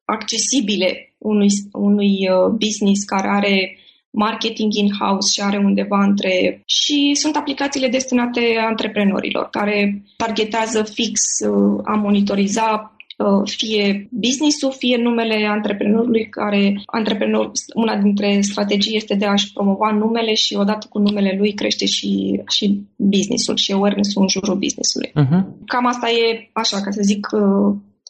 accesibile 0.06 0.89
unui, 1.18 1.48
unui 1.72 2.13
uh, 2.30 2.50
business 2.63 3.04
care 3.04 3.27
are 3.27 3.77
marketing 4.10 4.74
in-house 4.74 5.27
și 5.34 5.42
are 5.42 5.58
undeva 5.58 6.04
între... 6.04 6.62
Și 6.66 7.13
sunt 7.13 7.36
aplicațiile 7.36 7.88
destinate 7.88 8.42
antreprenorilor 8.70 9.48
care 9.51 10.04
targetează 10.18 10.84
fix 10.84 11.20
uh, 11.48 11.82
a 11.84 11.96
monitoriza 11.96 12.98
uh, 13.18 13.50
fie 13.58 14.08
business-ul, 14.12 14.72
fie 14.72 14.98
numele 14.98 15.46
antreprenorului 15.46 16.30
care 16.30 16.82
antreprenor, 16.86 17.51
una 17.74 17.96
dintre 17.98 18.42
strategii 18.42 18.96
este 18.96 19.16
de 19.16 19.25
a-și 19.25 19.54
promova 19.54 19.92
numele 19.92 20.34
și 20.34 20.56
odată 20.56 20.88
cu 20.89 21.00
numele 21.00 21.36
lui 21.39 21.54
crește 21.54 21.86
și, 21.86 22.42
și 22.48 22.82
business-ul 22.96 23.56
și 23.56 23.72
awareness-ul 23.72 24.22
în 24.22 24.27
jurul 24.27 24.58
business-ului. 24.66 25.10
Uh-huh. 25.10 25.42
Cam 25.66 25.86
asta 25.86 26.10
e, 26.10 26.50
așa, 26.54 26.82
ca 26.82 26.92
să 26.92 27.01
zic, 27.04 27.27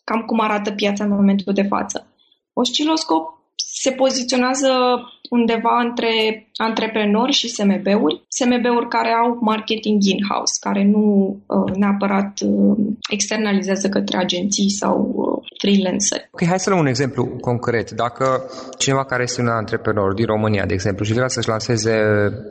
cam 0.09 0.21
cum 0.21 0.39
arată 0.39 0.71
piața 0.71 1.03
în 1.03 1.09
momentul 1.09 1.53
de 1.53 1.63
față. 1.63 2.07
Osciloscop 2.53 3.37
se 3.55 3.91
poziționează 3.91 4.69
undeva 5.29 5.81
între 5.87 6.11
antreprenori 6.55 7.31
și 7.31 7.49
SMB-uri, 7.49 8.25
SMB-uri 8.27 8.87
care 8.87 9.11
au 9.21 9.37
marketing 9.41 10.03
in-house, 10.03 10.53
care 10.59 10.83
nu 10.83 11.03
uh, 11.45 11.75
neapărat 11.75 12.39
uh, 12.45 12.77
externalizează 13.09 13.89
către 13.89 14.17
agenții 14.17 14.69
sau 14.69 14.95
uh, 15.15 15.47
freelanceri. 15.57 16.29
Ok, 16.31 16.45
hai 16.45 16.59
să 16.59 16.69
luăm 16.69 16.81
un 16.81 16.87
exemplu 16.87 17.25
concret. 17.25 17.91
Dacă 17.91 18.25
cineva 18.77 19.05
care 19.05 19.23
este 19.23 19.41
un 19.41 19.47
antreprenor 19.47 20.13
din 20.13 20.25
România, 20.25 20.65
de 20.65 20.73
exemplu, 20.73 21.05
și 21.05 21.13
vrea 21.13 21.27
să-și 21.27 21.49
lanseze 21.49 21.95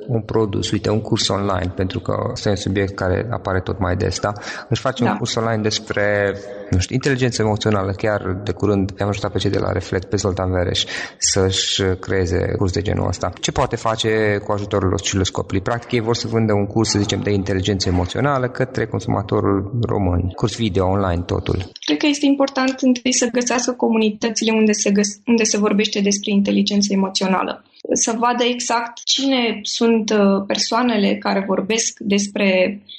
un 0.06 0.20
produs, 0.20 0.70
uite, 0.70 0.90
un 0.90 1.00
curs 1.00 1.28
online, 1.28 1.72
pentru 1.76 2.00
că 2.00 2.14
este 2.34 2.48
un 2.48 2.56
subiect 2.56 2.94
care 2.94 3.26
apare 3.30 3.60
tot 3.60 3.78
mai 3.78 3.96
des, 3.96 4.20
da? 4.20 4.32
Își 4.68 4.80
face 4.80 5.04
da. 5.04 5.10
un 5.10 5.16
curs 5.16 5.34
online 5.34 5.62
despre, 5.62 6.34
nu 6.70 6.78
știu, 6.78 6.94
inteligență 6.94 7.42
emoțională. 7.42 7.92
Chiar 7.92 8.40
de 8.44 8.52
curând 8.52 8.92
am 8.98 9.08
ajutat 9.08 9.32
pe 9.32 9.38
cei 9.38 9.50
de 9.50 9.58
la 9.58 9.72
Reflect, 9.72 10.08
pe 10.08 10.16
Zoltan 10.16 10.50
Vereș, 10.50 10.84
să-și 11.18 11.82
creeze 12.00 12.54
curs 12.58 12.72
de 12.72 12.82
genul 12.82 13.08
ăsta. 13.08 13.32
Ce 13.40 13.52
poate 13.52 13.76
face 13.76 14.40
cu 14.44 14.52
ajutorul 14.52 14.92
osciloscopului? 14.92 15.60
Practic 15.60 15.92
ei 15.92 16.00
vor 16.00 16.14
să 16.14 16.28
vândă 16.28 16.52
un 16.52 16.66
curs, 16.66 16.90
să 16.90 16.98
zicem, 16.98 17.20
de 17.20 17.30
inteligență 17.30 17.88
emoțională 17.88 18.48
către 18.48 18.86
consumatorul 18.86 19.78
român. 19.88 20.28
Curs 20.28 20.56
video 20.56 20.86
online, 20.86 21.22
totul. 21.22 21.70
Cred 21.84 21.96
că 21.98 22.06
este 22.06 22.26
important 22.26 22.80
întâi 22.80 23.12
să 23.12 23.28
găsească 23.32 23.72
comunitățile 23.72 24.52
unde 24.52 24.72
se, 24.72 24.90
găs- 24.90 25.20
unde 25.26 25.44
se 25.44 25.58
vorbește 25.58 26.00
despre 26.00 26.30
inteligență 26.30 26.92
emoțională. 26.92 27.64
Să 27.92 28.14
vadă 28.18 28.44
exact 28.44 29.02
cine 29.04 29.58
sunt 29.62 30.10
uh, 30.10 30.44
persoanele 30.46 31.16
care 31.16 31.44
vorbesc 31.46 31.98
despre 31.98 32.80
uh, 32.84 32.94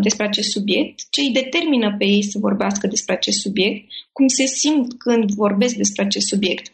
despre 0.00 0.26
acest 0.26 0.50
subiect, 0.50 1.00
ce 1.10 1.20
îi 1.20 1.32
determină 1.32 1.94
pe 1.98 2.04
ei 2.04 2.22
să 2.22 2.38
vorbească 2.38 2.86
despre 2.86 3.14
acest 3.14 3.38
subiect, 3.38 3.88
cum 4.12 4.26
se 4.28 4.46
simt 4.46 4.98
când 4.98 5.30
vorbesc 5.30 5.74
despre 5.74 6.02
acest 6.02 6.26
subiect 6.26 6.72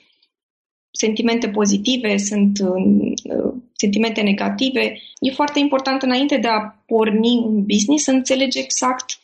sentimente 0.93 1.49
pozitive, 1.49 2.17
sunt 2.17 2.59
uh, 2.59 3.55
sentimente 3.73 4.21
negative. 4.21 5.01
E 5.21 5.31
foarte 5.31 5.59
important 5.59 6.03
înainte 6.03 6.37
de 6.37 6.49
a 6.49 6.61
porni 6.87 7.43
un 7.45 7.65
business 7.65 8.05
să 8.05 8.11
înțelegi 8.11 8.59
exact 8.59 9.19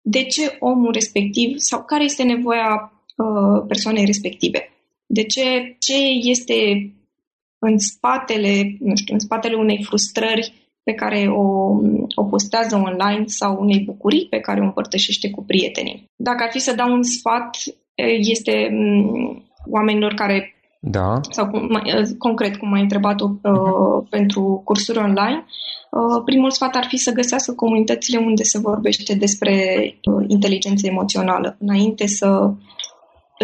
de 0.00 0.22
ce 0.22 0.56
omul 0.58 0.92
respectiv 0.92 1.58
sau 1.58 1.84
care 1.84 2.04
este 2.04 2.22
nevoia 2.22 2.92
uh, 3.16 3.64
persoanei 3.68 4.04
respective. 4.04 4.72
De 5.06 5.24
ce, 5.24 5.76
ce 5.78 5.96
este 6.22 6.90
în 7.58 7.78
spatele, 7.78 8.76
nu 8.80 8.96
știu, 8.96 9.14
în 9.14 9.20
spatele 9.20 9.54
unei 9.54 9.84
frustrări 9.84 10.59
pe 10.82 10.92
care 10.92 11.26
o, 11.28 11.44
o 12.14 12.24
postează 12.24 12.76
online 12.76 13.24
sau 13.26 13.56
unei 13.60 13.82
bucurii 13.86 14.26
pe 14.30 14.40
care 14.40 14.60
o 14.60 14.64
împărtășește 14.64 15.30
cu 15.30 15.44
prietenii. 15.44 16.04
Dacă 16.16 16.42
ar 16.42 16.50
fi 16.50 16.58
să 16.58 16.74
dau 16.74 16.92
un 16.92 17.02
sfat, 17.02 17.56
este 18.18 18.68
mm, 18.72 19.42
oamenilor 19.70 20.14
care 20.14 20.54
da. 20.80 21.20
sau 21.30 21.48
cum, 21.48 21.66
mai, 21.70 22.14
concret 22.18 22.56
cum 22.56 22.72
ai 22.72 22.80
întrebat-o 22.80 23.30
uh, 23.42 24.06
pentru 24.10 24.62
cursuri 24.64 24.98
online, 24.98 25.44
uh, 25.90 26.22
primul 26.24 26.50
sfat 26.50 26.74
ar 26.74 26.84
fi 26.88 26.96
să 26.96 27.12
găsească 27.12 27.52
comunitățile 27.52 28.18
unde 28.18 28.42
se 28.42 28.58
vorbește 28.58 29.14
despre 29.14 29.54
uh, 30.04 30.24
inteligență 30.28 30.86
emoțională, 30.86 31.56
înainte 31.58 32.06
să 32.06 32.52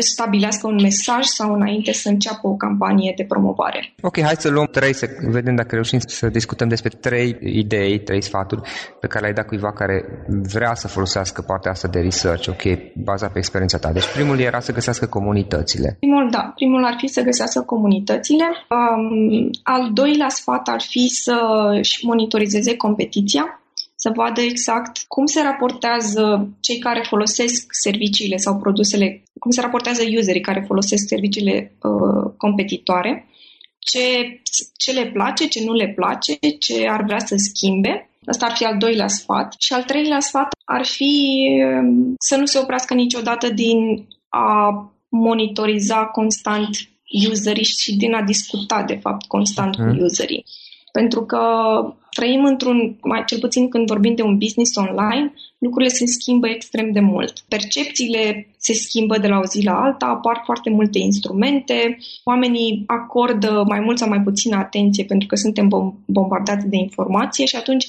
își 0.00 0.12
stabilească 0.16 0.66
un 0.66 0.78
mesaj 0.82 1.24
sau 1.24 1.52
înainte 1.52 1.92
să 1.92 2.08
înceapă 2.08 2.46
o 2.48 2.54
campanie 2.54 3.12
de 3.16 3.24
promovare. 3.24 3.94
Ok, 4.02 4.20
hai 4.20 4.34
să 4.38 4.48
luăm 4.48 4.66
trei, 4.66 4.94
să 4.94 5.06
vedem 5.30 5.54
dacă 5.54 5.74
reușim 5.74 5.98
să 5.98 6.28
discutăm 6.28 6.68
despre 6.68 6.90
trei 7.00 7.36
idei, 7.40 7.98
trei 8.00 8.22
sfaturi 8.22 8.60
pe 9.00 9.06
care 9.06 9.20
le-ai 9.20 9.34
dat 9.34 9.46
cuiva 9.46 9.72
care 9.72 10.04
vrea 10.52 10.74
să 10.74 10.88
folosească 10.88 11.42
partea 11.42 11.70
asta 11.70 11.88
de 11.88 12.00
research, 12.00 12.48
ok, 12.48 12.62
bazat 12.94 13.32
pe 13.32 13.38
experiența 13.38 13.78
ta. 13.78 13.92
Deci 13.92 14.12
primul 14.12 14.38
era 14.38 14.60
să 14.60 14.72
găsească 14.72 15.06
comunitățile. 15.06 15.96
Primul, 15.98 16.28
da, 16.30 16.52
primul 16.54 16.84
ar 16.84 16.94
fi 16.98 17.06
să 17.06 17.20
găsească 17.22 17.60
comunitățile. 17.60 18.44
Um, 18.70 19.50
al 19.62 19.90
doilea 19.92 20.28
sfat 20.28 20.68
ar 20.68 20.80
fi 20.80 21.08
să 21.08 21.36
monitorizeze 22.02 22.76
competiția 22.76 23.55
să 23.96 24.12
vadă 24.14 24.40
exact 24.40 24.98
cum 25.08 25.26
se 25.26 25.42
raportează 25.42 26.48
cei 26.60 26.78
care 26.78 27.04
folosesc 27.08 27.66
serviciile 27.70 28.36
sau 28.36 28.58
produsele, 28.58 29.22
cum 29.40 29.50
se 29.50 29.60
raportează 29.60 30.02
userii 30.18 30.40
care 30.40 30.64
folosesc 30.66 31.08
serviciile 31.08 31.72
uh, 31.82 32.32
competitoare, 32.36 33.28
ce, 33.78 34.40
ce 34.76 34.92
le 34.92 35.10
place, 35.10 35.46
ce 35.46 35.64
nu 35.64 35.72
le 35.72 35.88
place, 35.88 36.38
ce 36.58 36.86
ar 36.88 37.02
vrea 37.04 37.18
să 37.18 37.34
schimbe. 37.36 38.10
Asta 38.26 38.46
ar 38.46 38.56
fi 38.56 38.64
al 38.64 38.78
doilea 38.78 39.08
sfat. 39.08 39.54
Și 39.58 39.72
al 39.72 39.82
treilea 39.82 40.20
sfat 40.20 40.48
ar 40.64 40.84
fi 40.84 41.46
um, 41.80 42.14
să 42.18 42.36
nu 42.36 42.46
se 42.46 42.58
oprească 42.58 42.94
niciodată 42.94 43.48
din 43.50 44.06
a 44.28 44.70
monitoriza 45.08 46.04
constant 46.04 46.68
userii 47.30 47.64
și 47.64 47.96
din 47.96 48.14
a 48.14 48.22
discuta, 48.22 48.82
de 48.82 48.98
fapt, 49.02 49.26
constant 49.26 49.78
mm. 49.78 49.84
cu 49.86 49.92
mhm. 49.92 50.04
userii 50.04 50.44
Pentru 50.96 51.24
că 51.24 51.40
trăim 52.10 52.44
într-un, 52.44 52.96
mai 53.02 53.24
cel 53.26 53.38
puțin 53.38 53.68
când 53.68 53.86
vorbim 53.86 54.14
de 54.14 54.22
un 54.22 54.38
business 54.38 54.76
online, 54.76 55.32
lucrurile 55.58 55.90
se 55.90 56.06
schimbă 56.06 56.48
extrem 56.48 56.92
de 56.92 57.00
mult. 57.00 57.32
Percepțiile 57.48 58.48
se 58.56 58.72
schimbă 58.72 59.18
de 59.18 59.26
la 59.26 59.38
o 59.38 59.44
zi 59.44 59.64
la 59.64 59.80
alta, 59.80 60.06
apar 60.06 60.42
foarte 60.44 60.70
multe 60.70 60.98
instrumente, 60.98 61.98
oamenii 62.24 62.84
acordă 62.86 63.64
mai 63.68 63.80
mult 63.80 63.98
sau 63.98 64.08
mai 64.08 64.20
puțină 64.20 64.56
atenție 64.56 65.04
pentru 65.04 65.26
că 65.28 65.36
suntem 65.36 65.68
bombardați 66.06 66.66
de 66.66 66.76
informație 66.76 67.44
și 67.44 67.56
atunci 67.56 67.86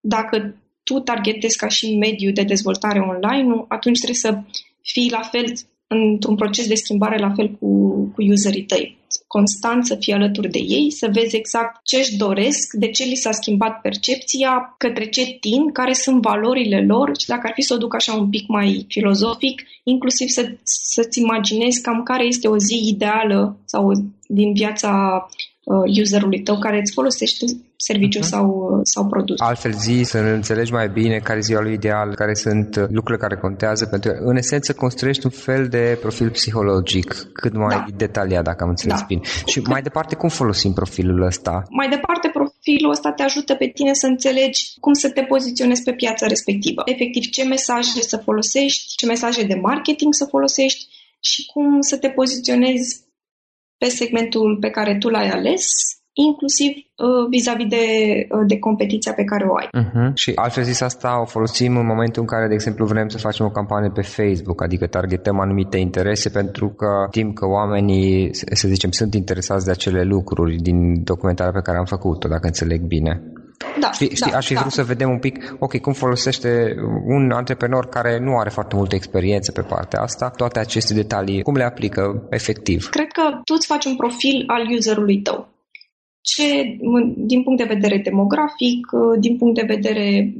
dacă 0.00 0.54
tu 0.82 0.98
targetezi 0.98 1.56
ca 1.56 1.68
și 1.68 1.96
mediu 1.96 2.30
de 2.30 2.42
dezvoltare 2.42 2.98
online, 2.98 3.64
atunci 3.68 3.96
trebuie 3.96 4.16
să 4.16 4.38
fii 4.82 5.10
la 5.10 5.20
fel 5.20 5.52
într-un 5.92 6.34
proces 6.34 6.66
de 6.66 6.74
schimbare 6.74 7.18
la 7.18 7.32
fel 7.36 7.50
cu, 7.60 7.68
cu 8.14 8.22
userii 8.22 8.62
tăi. 8.62 8.96
Constant 9.26 9.86
să 9.86 9.96
fii 10.00 10.12
alături 10.12 10.50
de 10.50 10.58
ei, 10.58 10.90
să 10.90 11.10
vezi 11.12 11.36
exact 11.36 11.80
ce 11.84 11.96
își 11.96 12.16
doresc, 12.16 12.72
de 12.72 12.90
ce 12.90 13.04
li 13.04 13.14
s-a 13.14 13.32
schimbat 13.32 13.80
percepția, 13.80 14.74
către 14.78 15.08
ce 15.08 15.36
tind, 15.40 15.72
care 15.72 15.92
sunt 15.92 16.22
valorile 16.22 16.84
lor 16.86 17.10
și 17.18 17.26
dacă 17.26 17.40
ar 17.44 17.52
fi 17.54 17.62
să 17.62 17.74
o 17.74 17.76
duc 17.76 17.94
așa 17.94 18.12
un 18.12 18.28
pic 18.28 18.48
mai 18.48 18.84
filozofic, 18.88 19.62
inclusiv 19.84 20.28
să, 20.28 20.54
să-ți 20.62 21.18
imaginezi 21.18 21.82
cam 21.82 22.02
care 22.02 22.24
este 22.24 22.48
o 22.48 22.58
zi 22.58 22.88
ideală 22.88 23.56
sau 23.64 23.92
din 24.26 24.52
viața 24.52 24.90
uh, 25.28 25.51
userului 26.00 26.42
tău 26.42 26.58
care 26.58 26.78
îți 26.78 26.92
folosește 26.92 27.44
serviciu 27.76 28.18
uh-huh. 28.18 28.32
sau, 28.32 28.80
sau 28.82 29.06
produs. 29.06 29.40
Altfel 29.40 29.72
zi, 29.72 30.02
să 30.04 30.18
înțelegi 30.18 30.72
mai 30.72 30.88
bine 30.88 31.18
care 31.18 31.38
e 31.38 31.42
ziua 31.42 31.60
lui 31.60 31.72
ideal, 31.72 32.14
care 32.14 32.34
sunt 32.34 32.76
lucrurile 32.76 33.26
care 33.26 33.36
contează, 33.36 33.86
pentru 33.86 34.10
că 34.10 34.18
în 34.20 34.36
esență 34.36 34.72
construiești 34.72 35.26
un 35.26 35.30
fel 35.30 35.68
de 35.68 35.98
profil 36.00 36.30
psihologic 36.30 37.14
cât 37.32 37.54
mai 37.56 37.76
da. 37.76 37.86
detaliat, 37.96 38.44
dacă 38.44 38.62
am 38.62 38.68
înțeles 38.68 38.98
da. 38.98 39.04
bine. 39.08 39.20
Și 39.46 39.60
mai 39.60 39.82
departe, 39.82 40.14
cum 40.14 40.28
folosim 40.28 40.72
profilul 40.72 41.22
ăsta? 41.22 41.62
Mai 41.70 41.88
departe, 41.88 42.28
profilul 42.28 42.90
ăsta 42.90 43.12
te 43.12 43.22
ajută 43.22 43.54
pe 43.54 43.66
tine 43.74 43.92
să 43.94 44.06
înțelegi 44.06 44.74
cum 44.80 44.92
să 44.92 45.10
te 45.10 45.22
poziționezi 45.22 45.82
pe 45.82 45.92
piața 45.92 46.26
respectivă. 46.26 46.82
Efectiv, 46.84 47.22
ce 47.22 47.44
mesaje 47.44 48.00
să 48.00 48.16
folosești, 48.16 48.96
ce 48.96 49.06
mesaje 49.06 49.42
de 49.44 49.54
marketing 49.54 50.14
să 50.14 50.24
folosești 50.24 50.86
și 51.20 51.46
cum 51.46 51.80
să 51.80 51.96
te 51.96 52.08
poziționezi 52.08 53.00
pe 53.82 53.88
segmentul 53.88 54.56
pe 54.60 54.70
care 54.70 54.96
tu 54.96 55.08
l-ai 55.08 55.28
ales 55.28 55.64
inclusiv 56.12 56.70
uh, 56.76 57.26
vis-a-vis 57.30 57.66
de, 57.66 57.86
uh, 58.30 58.44
de 58.46 58.58
competiția 58.58 59.12
pe 59.12 59.24
care 59.24 59.44
o 59.44 59.54
ai. 59.54 59.68
Uh-huh. 59.82 60.12
Și 60.14 60.32
altfel 60.34 60.64
zis 60.64 60.80
asta 60.80 61.20
o 61.20 61.24
folosim 61.24 61.76
în 61.76 61.86
momentul 61.86 62.22
în 62.22 62.28
care, 62.28 62.48
de 62.48 62.54
exemplu, 62.54 62.86
vrem 62.86 63.08
să 63.08 63.18
facem 63.18 63.46
o 63.46 63.50
campanie 63.50 63.90
pe 63.94 64.02
Facebook, 64.02 64.62
adică 64.62 64.86
targetăm 64.86 65.40
anumite 65.40 65.78
interese 65.78 66.28
pentru 66.28 66.68
că 66.68 66.88
știm 67.10 67.32
că 67.32 67.46
oamenii, 67.46 68.30
să 68.32 68.68
zicem, 68.68 68.90
sunt 68.90 69.14
interesați 69.14 69.64
de 69.64 69.70
acele 69.70 70.02
lucruri 70.02 70.56
din 70.56 71.04
documentarea 71.04 71.52
pe 71.52 71.66
care 71.66 71.78
am 71.78 71.84
făcut-o, 71.84 72.28
dacă 72.28 72.46
înțeleg 72.46 72.80
bine. 72.80 73.22
Da, 73.80 73.92
știi, 73.92 74.14
știi, 74.14 74.30
da, 74.30 74.36
aș 74.36 74.46
fi 74.46 74.54
da. 74.54 74.60
vrut 74.60 74.72
să 74.72 74.82
vedem 74.82 75.10
un 75.10 75.18
pic, 75.18 75.54
ok, 75.58 75.80
cum 75.80 75.92
folosește 75.92 76.74
un 77.04 77.30
antreprenor 77.30 77.88
care 77.88 78.18
nu 78.18 78.38
are 78.38 78.50
foarte 78.50 78.76
multă 78.76 78.94
experiență 78.94 79.52
pe 79.52 79.60
partea 79.60 80.00
asta, 80.00 80.30
toate 80.30 80.58
aceste 80.58 80.94
detalii, 80.94 81.42
cum 81.42 81.56
le 81.56 81.64
aplică 81.64 82.26
efectiv? 82.30 82.88
Cred 82.88 83.12
că 83.12 83.22
tu 83.44 83.54
îți 83.56 83.66
faci 83.66 83.84
un 83.84 83.96
profil 83.96 84.44
al 84.46 84.66
userului 84.76 85.22
tău 85.22 85.51
ce, 86.22 86.76
din 87.16 87.42
punct 87.42 87.58
de 87.58 87.74
vedere 87.74 87.98
demografic, 87.98 88.86
din 89.18 89.36
punct 89.36 89.54
de 89.54 89.74
vedere 89.74 90.34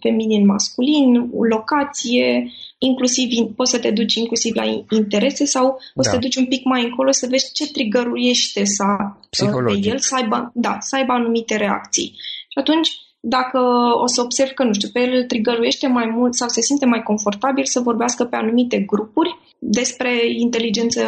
feminin-masculin, 0.00 1.30
locație, 1.48 2.50
inclusiv 2.78 3.28
poți 3.56 3.70
să 3.70 3.78
te 3.78 3.90
duci 3.90 4.14
inclusiv 4.14 4.54
la 4.54 4.64
interese 4.90 5.44
sau 5.44 5.72
poți 5.94 5.94
da. 5.94 6.02
să 6.02 6.10
te 6.10 6.18
duci 6.18 6.36
un 6.36 6.46
pic 6.46 6.64
mai 6.64 6.84
încolo 6.84 7.10
să 7.10 7.26
vezi 7.30 7.52
ce 7.52 7.70
trigăruiește 7.70 8.64
să, 8.64 8.84
pe 9.30 9.78
el 9.82 9.98
să 9.98 10.14
aibă, 10.14 10.50
da, 10.54 10.76
să 10.80 10.96
aibă 10.96 11.12
anumite 11.12 11.56
reacții. 11.56 12.14
Și 12.48 12.58
atunci 12.58 12.90
dacă 13.20 13.58
o 14.02 14.06
să 14.06 14.20
observ 14.20 14.50
că, 14.50 14.64
nu 14.64 14.72
știu, 14.72 14.88
pe 14.92 15.00
el 15.00 15.12
îl 15.14 15.24
trigăruiește 15.24 15.86
mai 15.86 16.12
mult 16.16 16.34
sau 16.34 16.48
se 16.48 16.60
simte 16.60 16.86
mai 16.86 17.02
confortabil 17.02 17.64
să 17.64 17.80
vorbească 17.80 18.24
pe 18.24 18.36
anumite 18.36 18.78
grupuri 18.78 19.38
despre 19.58 20.10
inteligență, 20.38 21.02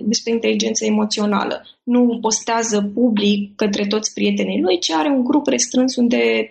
despre 0.00 0.32
inteligență 0.32 0.84
emoțională. 0.84 1.66
Nu 1.82 2.18
postează 2.20 2.90
public 2.94 3.56
către 3.56 3.86
toți 3.86 4.12
prietenii 4.12 4.60
lui, 4.62 4.78
ci 4.78 4.90
are 4.90 5.08
un 5.08 5.24
grup 5.24 5.46
restrâns 5.46 5.96
unde 5.96 6.50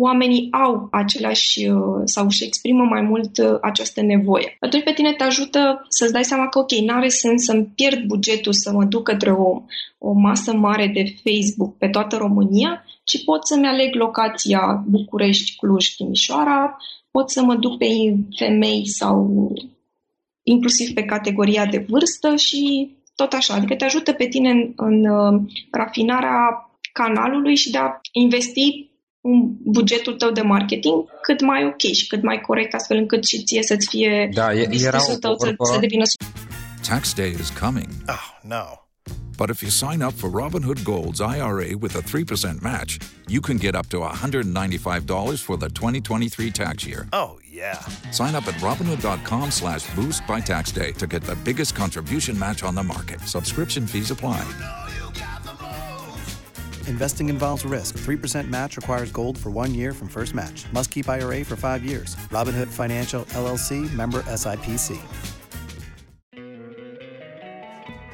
oamenii 0.00 0.48
au 0.50 0.88
același 0.90 1.70
sau 2.04 2.24
își 2.26 2.44
exprimă 2.44 2.84
mai 2.84 3.00
mult 3.00 3.38
această 3.60 4.02
nevoie. 4.02 4.56
Atunci 4.60 4.82
pe 4.82 4.92
tine 4.92 5.12
te 5.12 5.24
ajută 5.24 5.86
să-ți 5.88 6.12
dai 6.12 6.24
seama 6.24 6.48
că, 6.48 6.58
ok, 6.58 6.70
n-are 6.70 7.08
sens 7.08 7.44
să-mi 7.44 7.72
pierd 7.74 8.04
bugetul 8.06 8.52
să 8.52 8.72
mă 8.72 8.84
duc 8.84 9.02
către 9.02 9.30
o, 9.30 9.62
o 9.98 10.12
masă 10.12 10.54
mare 10.54 10.86
de 10.94 11.14
Facebook 11.24 11.76
pe 11.76 11.88
toată 11.88 12.16
România, 12.16 12.84
ci 13.04 13.24
pot 13.24 13.46
să-mi 13.46 13.66
aleg 13.66 13.94
locația 13.94 14.84
București, 14.88 15.56
Cluj, 15.56 15.94
Timișoara, 15.96 16.76
pot 17.10 17.30
să 17.30 17.42
mă 17.42 17.54
duc 17.54 17.78
pe 17.78 17.86
femei 18.38 18.88
sau 18.88 19.50
inclusiv 20.42 20.94
pe 20.94 21.02
categoria 21.02 21.66
de 21.66 21.86
vârstă 21.88 22.36
și 22.36 22.90
tot 23.14 23.32
așa. 23.32 23.54
Adică 23.54 23.74
te 23.76 23.84
ajută 23.84 24.12
pe 24.12 24.26
tine 24.26 24.50
în, 24.50 24.72
în 24.76 25.06
uh, 25.06 25.42
rafinarea 25.70 26.70
canalului 26.92 27.56
și 27.56 27.70
de 27.70 27.78
a 27.78 28.00
investi 28.12 28.91
un 29.22 29.52
bugetul 29.64 30.14
tău 30.14 30.30
de 30.30 30.40
marketing 30.40 31.04
cât 31.22 31.40
mai 31.40 31.64
ok 31.64 31.80
și 31.80 32.06
cât 32.06 32.22
mai 32.22 32.40
corect, 32.40 32.74
astfel 32.74 32.96
încât 32.96 33.24
și 33.24 33.42
ție 33.42 33.62
să-ți 33.62 33.88
fie 33.88 34.30
da, 34.32 34.52
era 34.52 34.98
tău 35.20 35.36
să, 35.38 35.54
să 35.72 35.78
devină... 35.80 36.02
Tax 36.88 37.14
day 37.14 37.30
is 37.40 37.50
coming. 37.50 37.88
Oh, 38.08 38.40
no. 38.42 38.82
But 39.36 39.50
if 39.50 39.62
you 39.62 39.70
sign 39.70 40.02
up 40.02 40.12
for 40.12 40.28
Robinhood 40.28 40.84
Gold's 40.84 41.20
IRA 41.20 41.76
with 41.76 41.96
a 41.96 42.00
3% 42.00 42.60
match, 42.60 42.98
you 43.28 43.40
can 43.40 43.56
get 43.56 43.74
up 43.74 43.88
to 43.88 43.98
$195 43.98 45.40
for 45.40 45.56
the 45.56 45.68
2023 45.68 46.50
tax 46.50 46.86
year. 46.86 47.08
Oh, 47.12 47.38
yeah. 47.50 47.80
Sign 48.10 48.34
up 48.34 48.46
at 48.46 48.54
Robinhood.com 48.54 49.50
slash 49.50 49.84
boost 49.94 50.26
by 50.26 50.40
tax 50.40 50.70
day 50.70 50.92
to 50.92 51.06
get 51.06 51.22
the 51.22 51.36
biggest 51.36 51.74
contribution 51.74 52.38
match 52.38 52.62
on 52.62 52.74
the 52.74 52.82
market. 52.82 53.20
Subscription 53.20 53.86
fees 53.86 54.10
apply. 54.10 54.44
Investing 56.86 57.28
involves 57.28 57.64
risk. 57.64 57.96
3% 57.98 58.48
match 58.48 58.76
requires 58.76 59.10
gold 59.10 59.36
for 59.36 59.50
one 59.50 59.74
year 59.74 59.92
from 59.92 60.08
first 60.08 60.34
match. 60.34 60.66
Must 60.72 60.90
keep 60.90 61.08
IRA 61.08 61.44
for 61.44 61.56
five 61.56 61.84
years. 61.84 62.14
Robinhood 62.30 62.68
Financial 62.68 63.24
LLC 63.24 63.92
member 63.94 64.22
SIPC. 64.22 65.00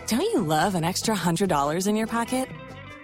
Don't 0.07 0.23
you 0.23 0.41
love 0.41 0.75
an 0.75 0.85
extra 0.85 1.15
$100 1.15 1.87
in 1.87 1.95
your 1.95 2.07
pocket? 2.07 2.49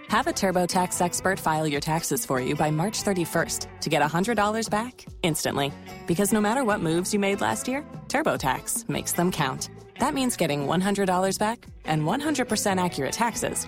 Have 0.07 0.25
a 0.27 0.33
TurboTax 0.33 1.01
expert 1.01 1.39
file 1.39 1.67
your 1.67 1.81
taxes 1.81 2.25
for 2.25 2.39
you 2.39 2.55
by 2.55 2.71
March 2.71 3.03
31st 3.03 3.67
to 3.81 3.89
get 3.89 4.01
$100 4.01 4.69
back 4.71 5.05
instantly. 5.21 5.71
Because 6.07 6.33
no 6.33 6.41
matter 6.41 6.63
what 6.63 6.79
moves 6.79 7.13
you 7.13 7.19
made 7.19 7.41
last 7.41 7.67
year, 7.67 7.85
TurboTax 8.07 8.89
makes 8.89 9.11
them 9.11 9.31
count. 9.31 9.69
That 9.99 10.13
means 10.13 10.35
getting 10.35 10.65
$100 10.67 11.37
back 11.37 11.65
and 11.85 12.03
100% 12.03 12.83
accurate 12.83 13.11
taxes 13.13 13.67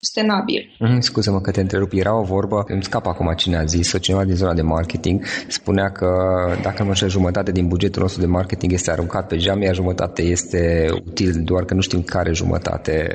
Sustenabil. 0.00 0.76
Mm, 0.78 1.00
scuză-mă 1.00 1.40
că 1.40 1.50
te 1.50 1.60
întrerup, 1.60 1.92
era 1.92 2.18
o 2.18 2.22
vorbă, 2.22 2.64
îmi 2.68 2.84
scap 2.84 3.06
acum 3.06 3.32
cine 3.36 3.56
a 3.56 3.64
zis-o, 3.64 3.98
cineva 3.98 4.24
din 4.24 4.34
zona 4.34 4.54
de 4.54 4.62
marketing, 4.62 5.24
spunea 5.48 5.90
că 5.92 6.08
dacă 6.62 6.82
nu 6.82 6.92
știu, 6.92 7.08
jumătate 7.08 7.52
din 7.52 7.68
bugetul 7.68 8.02
nostru 8.02 8.20
de 8.20 8.26
marketing 8.26 8.72
este 8.72 8.90
aruncat 8.90 9.26
pe 9.26 9.36
geam, 9.36 9.62
iar 9.62 9.74
jumătate 9.74 10.22
este 10.22 10.88
util, 11.06 11.32
doar 11.44 11.64
că 11.64 11.74
nu 11.74 11.80
știm 11.80 12.02
care 12.02 12.32
jumătate, 12.32 13.08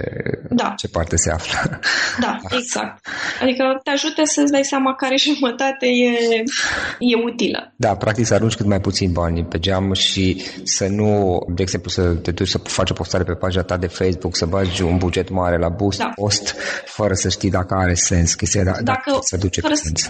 da. 0.50 0.74
ce 0.78 0.88
parte 0.88 1.16
se 1.16 1.32
află. 1.32 1.80
Da, 2.20 2.38
exact. 2.58 3.08
Adică 3.42 3.64
te 3.84 3.90
ajută 3.90 4.22
să-ți 4.24 4.52
dai 4.52 4.64
seama 4.64 4.96
care 4.96 5.16
jumătate 5.34 5.88
e, 5.88 6.44
e 7.00 7.16
utilă. 7.26 7.74
Da, 7.76 7.96
practic 7.96 8.26
să 8.26 8.34
arunci 8.34 8.56
cât 8.56 8.66
mai 8.66 8.82
puțin 8.82 9.12
bani 9.12 9.44
pe 9.44 9.60
geam 9.60 9.94
și 9.94 10.42
să 10.64 10.88
nu, 10.88 11.40
de 11.56 11.62
exemplu, 11.62 11.90
să 11.90 12.02
te 12.02 12.32
duci 12.32 12.48
să 12.48 12.58
faci 12.58 12.90
o 12.90 12.94
postare 12.94 13.24
pe 13.24 13.34
pagina 13.34 13.64
ta 13.64 13.78
de 13.78 13.88
Facebook, 13.88 14.36
să 14.36 14.46
bagi 14.46 14.82
un 14.82 14.98
buget 14.98 15.30
mare 15.30 15.58
la 15.58 15.70
boost 15.70 15.98
Da. 15.98 16.12
post, 16.16 16.56
fără 16.86 17.14
să 17.14 17.30
știi 17.30 17.50
dacă 17.50 17.74
are 17.74 17.94
sens 17.94 18.34
chestia, 18.34 18.64
da, 18.64 18.72
Dacă- 18.84 19.18
să 19.22 19.38
duce 19.38 19.62
fără 19.62 19.74
pe 19.74 19.80
să- 19.80 19.86
sens. 19.86 20.10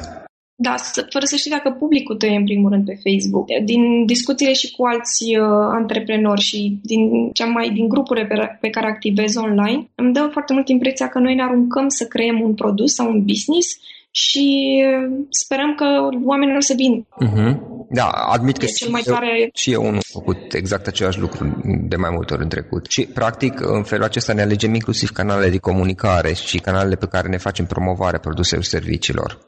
Da, 0.56 0.76
să- 0.78 1.06
fără 1.10 1.26
să 1.26 1.36
știi 1.36 1.52
dacă 1.52 1.70
publicul 1.80 2.16
tău 2.18 2.30
e 2.30 2.36
în 2.36 2.44
primul 2.44 2.70
rând 2.70 2.86
pe 2.86 3.00
Facebook. 3.10 3.46
Din 3.64 4.06
discuțiile 4.06 4.54
și 4.54 4.72
cu 4.72 4.86
alți 4.86 5.24
uh, 5.38 5.46
antreprenori 5.80 6.42
și 6.42 6.80
din 6.84 7.32
cea 7.34 7.46
mai 7.46 7.70
din 7.70 7.88
grupurile 7.88 8.26
pe, 8.26 8.58
pe 8.62 8.70
care 8.70 8.88
activez 8.88 9.36
online, 9.36 9.90
îmi 9.96 10.14
dă 10.14 10.30
foarte 10.32 10.54
mult 10.54 10.68
impresia 10.70 11.08
că 11.10 11.20
noi 11.20 11.36
ne 11.36 11.44
aruncăm 11.44 11.88
să 11.88 12.06
creăm 12.06 12.42
un 12.42 12.54
produs 12.54 12.94
sau 12.94 13.10
un 13.10 13.24
business 13.26 13.78
și 14.12 14.78
uh, 14.86 15.26
sperăm 15.30 15.76
că 15.76 15.86
oamenii 16.26 16.56
o 16.56 16.60
să 16.60 16.74
vină. 16.76 17.06
Mhm. 17.20 17.70
Da, 17.90 18.08
admit 18.08 18.58
că 18.58 18.66
E 18.66 18.68
și 18.68 18.74
cel 18.74 18.90
mai 18.90 19.02
eu, 19.06 19.14
tare- 19.14 19.50
și 19.54 19.72
eu 19.72 19.82
unul 19.82 19.94
am 19.94 20.00
făcut 20.12 20.54
exact 20.54 20.88
același 20.88 21.20
lucru 21.20 21.62
de 21.88 21.96
mai 21.96 22.10
multe 22.14 22.34
ori 22.34 22.44
în 22.44 22.50
trecut. 22.50 22.86
Și, 22.90 23.06
practic, 23.06 23.60
în 23.60 23.84
felul 23.84 24.04
acesta 24.04 24.34
ne 24.34 24.42
alegem 24.42 24.74
inclusiv 24.74 25.10
canalele 25.10 25.50
de 25.50 25.58
comunicare 25.58 26.34
și 26.34 26.58
canalele 26.60 26.96
pe 26.96 27.08
care 27.08 27.28
ne 27.28 27.38
facem 27.38 27.66
promovare 27.66 28.18
produselor 28.18 28.64
și 28.64 28.70
serviciilor. 28.70 29.40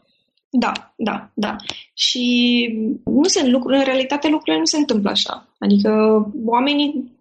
Da, 0.50 0.72
da, 0.96 1.30
da. 1.34 1.56
Și 1.94 2.26
nu 3.06 3.28
sunt 3.28 3.48
lucruri, 3.48 3.78
în 3.78 3.84
realitate 3.84 4.28
lucrurile 4.28 4.58
nu 4.58 4.66
se 4.66 4.78
întâmplă 4.78 5.10
așa. 5.10 5.48
Adică 5.60 5.92
oamenii 6.46 7.12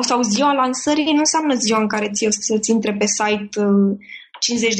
sau 0.00 0.22
ziua 0.22 0.52
lansării 0.52 1.12
nu 1.12 1.18
înseamnă 1.18 1.54
ziua 1.54 1.80
în 1.80 1.86
care 1.88 2.10
ți 2.12 2.26
să-ți 2.30 2.70
intre 2.70 2.92
pe 2.98 3.04
site 3.06 3.60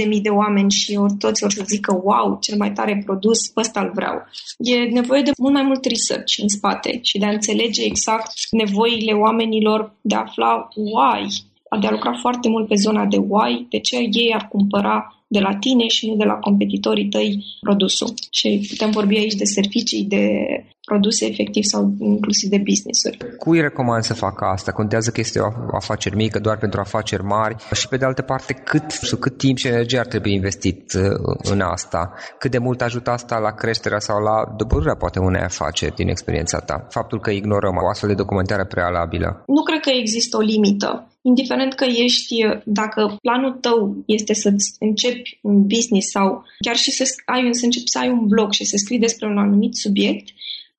50.000 0.06 0.10
uh, 0.10 0.20
de 0.22 0.28
oameni 0.28 0.70
și 0.70 0.96
ori 0.96 1.14
toți 1.18 1.44
or 1.44 1.50
să 1.50 1.62
zică 1.66 2.00
wow, 2.02 2.38
cel 2.40 2.56
mai 2.56 2.72
tare 2.72 3.02
produs, 3.04 3.48
pe 3.48 3.60
ăsta 3.60 3.80
îl 3.80 3.90
vreau. 3.94 4.14
E 4.58 4.74
nevoie 4.74 5.22
de 5.22 5.30
mult 5.38 5.54
mai 5.54 5.62
mult 5.62 5.84
research 5.84 6.32
în 6.42 6.48
spate 6.48 6.98
și 7.02 7.18
de 7.18 7.24
a 7.24 7.30
înțelege 7.30 7.84
exact 7.84 8.32
nevoile 8.50 9.12
oamenilor, 9.12 9.92
de 10.00 10.14
a 10.14 10.20
afla 10.20 10.68
why, 10.74 11.26
de 11.80 11.86
a 11.86 11.90
lucra 11.90 12.12
foarte 12.20 12.48
mult 12.48 12.68
pe 12.68 12.74
zona 12.74 13.04
de 13.04 13.16
why, 13.16 13.66
de 13.68 13.78
ce 13.78 13.96
ei 13.96 14.34
ar 14.34 14.48
cumpăra 14.48 15.17
de 15.28 15.38
la 15.38 15.54
tine 15.60 15.86
și 15.86 16.08
nu 16.08 16.16
de 16.16 16.24
la 16.24 16.34
competitorii 16.34 17.08
tăi 17.08 17.44
produsul. 17.60 18.14
Și 18.30 18.66
putem 18.68 18.90
vorbi 18.90 19.16
aici 19.16 19.34
de 19.34 19.44
servicii, 19.44 20.04
de 20.04 20.24
produse 20.90 21.26
efectiv 21.26 21.62
sau 21.62 21.94
inclusiv 22.00 22.50
de 22.50 22.62
business-uri. 22.68 23.36
Cui 23.36 23.60
recomand 23.60 24.02
să 24.02 24.14
facă 24.14 24.44
asta? 24.44 24.72
Contează 24.72 25.10
că 25.10 25.20
este 25.20 25.38
o 25.38 25.76
afacere 25.76 26.16
mică 26.16 26.38
doar 26.38 26.58
pentru 26.58 26.80
afaceri 26.80 27.22
mari 27.22 27.56
și 27.74 27.88
pe 27.88 27.96
de 27.96 28.04
altă 28.04 28.22
parte 28.22 28.52
cât, 28.52 28.84
cât 29.20 29.36
timp 29.36 29.56
și 29.56 29.66
energie 29.66 29.98
ar 29.98 30.06
trebui 30.06 30.32
investit 30.32 30.92
uh, 30.92 31.02
în 31.52 31.60
asta? 31.60 32.12
Cât 32.38 32.50
de 32.50 32.58
mult 32.58 32.80
ajută 32.80 33.10
asta 33.10 33.38
la 33.38 33.50
creșterea 33.50 33.98
sau 33.98 34.22
la 34.22 34.36
dobărârea 34.56 34.94
poate 34.94 35.18
unei 35.18 35.40
afaceri 35.40 35.94
din 35.94 36.08
experiența 36.08 36.58
ta? 36.58 36.86
Faptul 36.90 37.20
că 37.20 37.30
ignorăm 37.30 37.76
o 37.84 37.88
astfel 37.88 38.08
de 38.08 38.22
documentare 38.22 38.64
prealabilă. 38.64 39.42
Nu 39.46 39.62
cred 39.62 39.80
că 39.80 39.90
există 39.90 40.36
o 40.36 40.40
limită 40.40 40.90
indiferent 41.28 41.74
că 41.74 41.84
ești, 41.84 42.34
dacă 42.64 43.16
planul 43.22 43.52
tău 43.60 44.02
este 44.06 44.34
să 44.34 44.48
începi 44.78 45.38
un 45.42 45.66
business 45.66 46.10
sau 46.10 46.44
chiar 46.64 46.76
și 46.76 46.90
să, 46.90 47.04
ai, 47.24 47.48
să 47.54 47.64
începi 47.64 47.90
să 47.90 47.98
ai 47.98 48.08
un 48.08 48.26
blog 48.26 48.52
și 48.52 48.64
să 48.64 48.76
scrii 48.76 48.98
despre 48.98 49.26
un 49.26 49.38
anumit 49.38 49.74
subiect, 49.74 50.28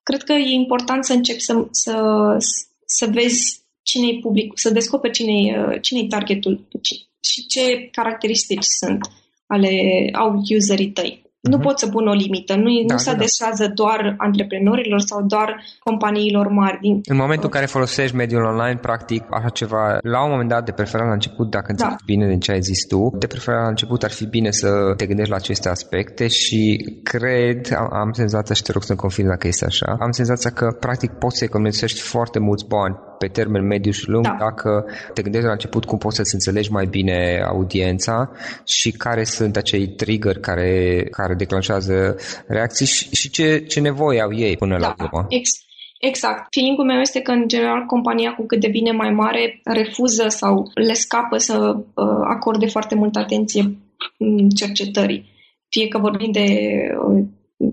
cred 0.04 0.24
că 0.24 0.34
e 0.34 0.62
important 0.64 1.06
să 1.06 1.14
începi 1.14 1.42
să, 1.42 1.68
să, 1.72 1.96
să 2.86 3.06
vezi 3.12 3.64
cine 3.84 4.08
e 4.08 4.20
public, 4.20 4.52
să 4.56 4.70
descoperi 4.70 5.14
cine 5.14 5.34
e, 5.34 5.80
cine 5.80 6.00
e 6.00 6.08
targetul 6.08 6.68
și 7.30 7.46
ce 7.46 7.90
caracteristici 7.92 8.68
sunt 8.80 9.00
ale 9.48 9.72
au 10.14 10.42
userii 10.56 10.92
tăi. 10.92 11.29
Nu 11.42 11.58
uh-huh. 11.58 11.62
pot 11.62 11.80
să 11.80 11.88
pun 11.88 12.08
o 12.08 12.14
limită. 12.14 12.56
Nu, 12.56 12.64
da, 12.64 12.94
nu 12.94 12.98
se 12.98 13.10
da, 13.10 13.12
adresează 13.12 13.68
da. 13.68 13.74
doar 13.74 14.16
antreprenorilor 14.18 15.00
sau 15.00 15.24
doar 15.26 15.64
companiilor 15.84 16.48
mari. 16.48 16.80
Din... 16.82 17.02
În 17.04 17.18
momentul 17.18 17.46
în 17.46 17.52
care 17.52 17.66
folosești 17.66 18.16
mediul 18.16 18.44
online, 18.44 18.80
practic, 18.82 19.24
așa 19.30 19.50
ceva, 19.50 19.98
la 20.02 20.24
un 20.24 20.30
moment 20.30 20.50
dat, 20.50 20.66
de 20.66 20.72
preferat 20.72 21.08
la 21.08 21.14
început, 21.14 21.50
dacă 21.50 21.66
da. 21.66 21.72
înțelegi 21.72 22.04
bine 22.06 22.28
din 22.28 22.40
ce 22.40 22.52
ai 22.52 22.62
zis 22.62 22.86
tu, 22.88 23.16
de 23.20 23.28
preferat 23.28 23.62
la 23.62 23.68
început 23.68 24.04
ar 24.04 24.12
fi 24.12 24.26
bine 24.26 24.52
să 24.52 24.94
te 24.98 25.06
gândești 25.06 25.32
la 25.32 25.36
aceste 25.36 25.70
aspecte 25.70 26.28
și 26.28 26.62
cred, 27.04 27.74
am, 27.78 27.90
am 27.94 28.12
senzația 28.12 28.56
și 28.56 28.64
te 28.64 28.72
rog 28.72 28.84
să-mi 28.84 29.00
confirm 29.00 29.28
dacă 29.28 29.48
este 29.48 29.66
așa, 29.66 29.96
am 30.00 30.12
senzația 30.12 30.50
că, 30.50 30.76
practic, 30.80 31.12
poți 31.12 31.38
să 31.38 31.44
economisești 31.44 32.02
foarte 32.02 32.40
mulți 32.40 32.68
bani 32.68 32.96
pe 33.20 33.28
termen 33.28 33.66
mediu 33.66 33.92
și 33.92 34.10
lung, 34.10 34.26
da. 34.26 34.36
dacă 34.40 34.86
te 35.14 35.22
gândești 35.22 35.46
la 35.46 35.52
început 35.52 35.86
cum 35.86 35.98
poți 35.98 36.16
să-ți 36.16 36.34
înțelegi 36.34 36.72
mai 36.72 36.86
bine 36.86 37.44
audiența 37.48 38.32
și 38.64 38.92
care 38.92 39.24
sunt 39.24 39.56
acei 39.56 39.88
trigger 39.88 40.40
care, 40.40 41.04
care 41.12 41.29
declanșează 41.34 42.16
reacții 42.48 42.86
și, 42.86 43.10
și 43.16 43.30
ce, 43.30 43.66
ce 43.68 43.80
nevoie 43.80 44.22
au 44.22 44.34
ei 44.34 44.58
până 44.58 44.78
da. 44.80 44.88
la 44.88 44.96
urmă. 45.04 45.26
Ex- 45.30 45.64
Exact. 46.00 46.48
Feeling-ul 46.50 46.86
meu 46.86 47.00
este 47.00 47.20
că, 47.20 47.32
în 47.32 47.48
general, 47.48 47.86
compania 47.86 48.34
cu 48.36 48.46
cât 48.46 48.60
devine 48.60 48.92
mai 48.92 49.12
mare 49.12 49.62
refuză 49.64 50.28
sau 50.28 50.72
le 50.74 50.94
scapă 50.94 51.38
să 51.38 51.76
uh, 51.76 52.06
acorde 52.24 52.66
foarte 52.68 52.96
multă 52.96 53.20
atenție 53.20 53.78
cercetării. 54.56 55.30
Fie 55.70 55.88
că 55.88 55.98
vorbim 55.98 56.32
de 56.32 56.70
uh, 57.08 57.24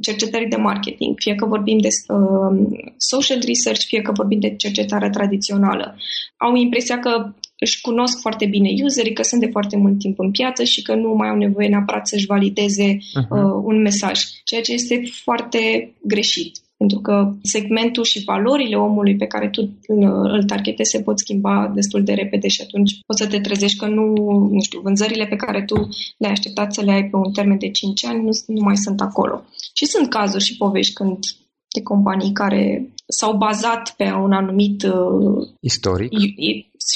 cercetării 0.01 0.49
de 0.49 0.57
marketing, 0.57 1.15
fie 1.19 1.35
că 1.35 1.47
vorbim 1.47 1.79
de 1.79 1.89
uh, 1.89 2.79
social 2.97 3.39
research, 3.47 3.85
fie 3.85 4.03
că 4.03 4.13
vorbim 4.15 4.41
de 4.41 4.55
cercetare 4.57 5.11
tradițională. 5.11 5.97
Au 6.37 6.55
impresia 6.55 6.99
că 6.99 7.35
își 7.59 7.81
cunosc 7.81 8.21
foarte 8.21 8.47
bine 8.47 8.69
userii, 8.85 9.13
că 9.13 9.23
sunt 9.23 9.41
de 9.41 9.51
foarte 9.51 9.77
mult 9.77 9.99
timp 9.99 10.19
în 10.19 10.31
piață 10.31 10.65
și 10.65 10.83
că 10.83 10.95
nu 10.95 11.15
mai 11.15 11.29
au 11.29 11.37
nevoie 11.37 11.69
neapărat 11.69 12.07
să-și 12.07 12.27
valideze 12.27 12.97
uh-huh. 12.97 13.29
uh, 13.31 13.63
un 13.65 13.81
mesaj, 13.81 14.21
ceea 14.45 14.61
ce 14.61 14.73
este 14.73 15.03
foarte 15.25 15.93
greșit. 16.03 16.59
Pentru 16.77 17.01
că 17.01 17.33
segmentul 17.43 18.05
și 18.05 18.25
valorile 18.25 18.77
omului 18.77 19.17
pe 19.17 19.27
care 19.27 19.49
tu 19.49 19.71
îl 20.23 20.45
targetezi 20.45 20.91
se 20.91 21.03
pot 21.03 21.19
schimba 21.19 21.73
destul 21.75 22.05
de 22.05 22.13
repede 22.13 22.49
și 22.49 22.63
atunci 22.63 23.01
poți 23.07 23.23
să 23.23 23.29
te 23.29 23.41
trezești 23.41 23.79
că 23.79 23.87
nu, 23.87 24.13
nu 24.51 24.61
știu, 24.63 24.81
vânzările 24.81 25.27
pe 25.27 25.37
care 25.37 25.63
tu 25.63 25.89
le-ai 26.19 26.33
așteptat 26.33 26.75
să 26.75 26.83
le 26.83 26.93
ai 26.93 27.05
pe 27.05 27.17
un 27.17 27.33
termen 27.33 27.59
de 27.59 27.71
5 27.71 28.05
ani 28.05 28.23
nu, 28.23 28.31
nu 28.47 28.61
mai 28.65 28.77
sunt 28.77 29.01
acolo. 29.01 29.45
Și 29.75 29.87
sunt 29.87 30.09
cazuri 30.09 30.45
și 30.45 30.57
povești 30.57 30.93
când 30.93 31.19
de 31.75 31.83
companii 31.83 32.33
care 32.33 32.91
s-au 33.07 33.37
bazat 33.37 33.95
pe 33.97 34.05
un 34.05 34.33
anumit 34.33 34.83
uh, 34.83 35.49
istoric 35.61 36.13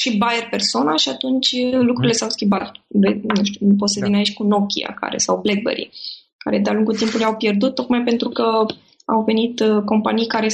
și 0.00 0.18
buyer 0.18 0.48
persona 0.50 0.96
și 0.96 1.08
atunci 1.08 1.50
lucrurile 1.62 2.12
mm. 2.12 2.18
s-au 2.18 2.28
schimbat. 2.28 2.72
Nu 2.88 3.44
știu, 3.44 3.66
nu 3.66 3.74
poți 3.74 3.92
să 3.92 4.00
da. 4.00 4.06
vin 4.06 4.14
aici 4.14 4.34
cu 4.34 4.42
Nokia 4.42 4.96
care 5.00 5.18
sau 5.18 5.40
BlackBerry, 5.42 5.90
care 6.38 6.58
de-a 6.58 6.72
lungul 6.72 6.96
timpului 6.96 7.24
au 7.24 7.36
pierdut 7.36 7.74
tocmai 7.74 8.02
pentru 8.02 8.28
că 8.28 8.66
au 9.04 9.22
venit 9.26 9.60
uh, 9.60 9.82
companii 9.84 10.26
care 10.26 10.48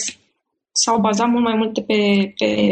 s-au 0.73 1.01
bazat 1.01 1.29
mult 1.29 1.45
mai 1.45 1.57
mult 1.57 1.73
pe, 1.87 2.33
pe 2.39 2.71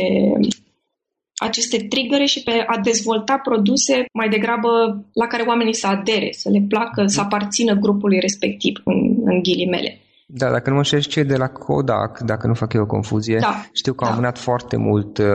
aceste 1.36 1.86
triggere 1.88 2.24
și 2.24 2.42
pe 2.42 2.64
a 2.66 2.78
dezvolta 2.78 3.38
produse 3.38 4.04
mai 4.12 4.28
degrabă 4.28 4.68
la 5.12 5.26
care 5.26 5.42
oamenii 5.42 5.74
să 5.74 5.86
adere, 5.86 6.28
să 6.32 6.50
le 6.50 6.64
placă, 6.68 7.06
să 7.06 7.20
aparțină 7.20 7.74
grupului 7.74 8.18
respectiv, 8.18 8.80
în, 8.84 9.16
în 9.24 9.42
ghilimele. 9.42 9.98
Da, 10.26 10.50
dacă 10.50 10.70
nu 10.70 10.76
mă 10.76 10.82
știu 10.82 10.98
ce 10.98 11.22
de 11.22 11.36
la 11.36 11.48
Kodak, 11.48 12.20
dacă 12.20 12.46
nu 12.46 12.54
fac 12.54 12.72
eu 12.72 12.82
o 12.82 12.86
confuzie, 12.86 13.38
da, 13.38 13.64
știu 13.72 13.92
că 13.92 14.04
da. 14.04 14.10
au 14.10 14.16
mânat 14.16 14.38
foarte 14.38 14.76
mult 14.76 15.18
uh, 15.18 15.26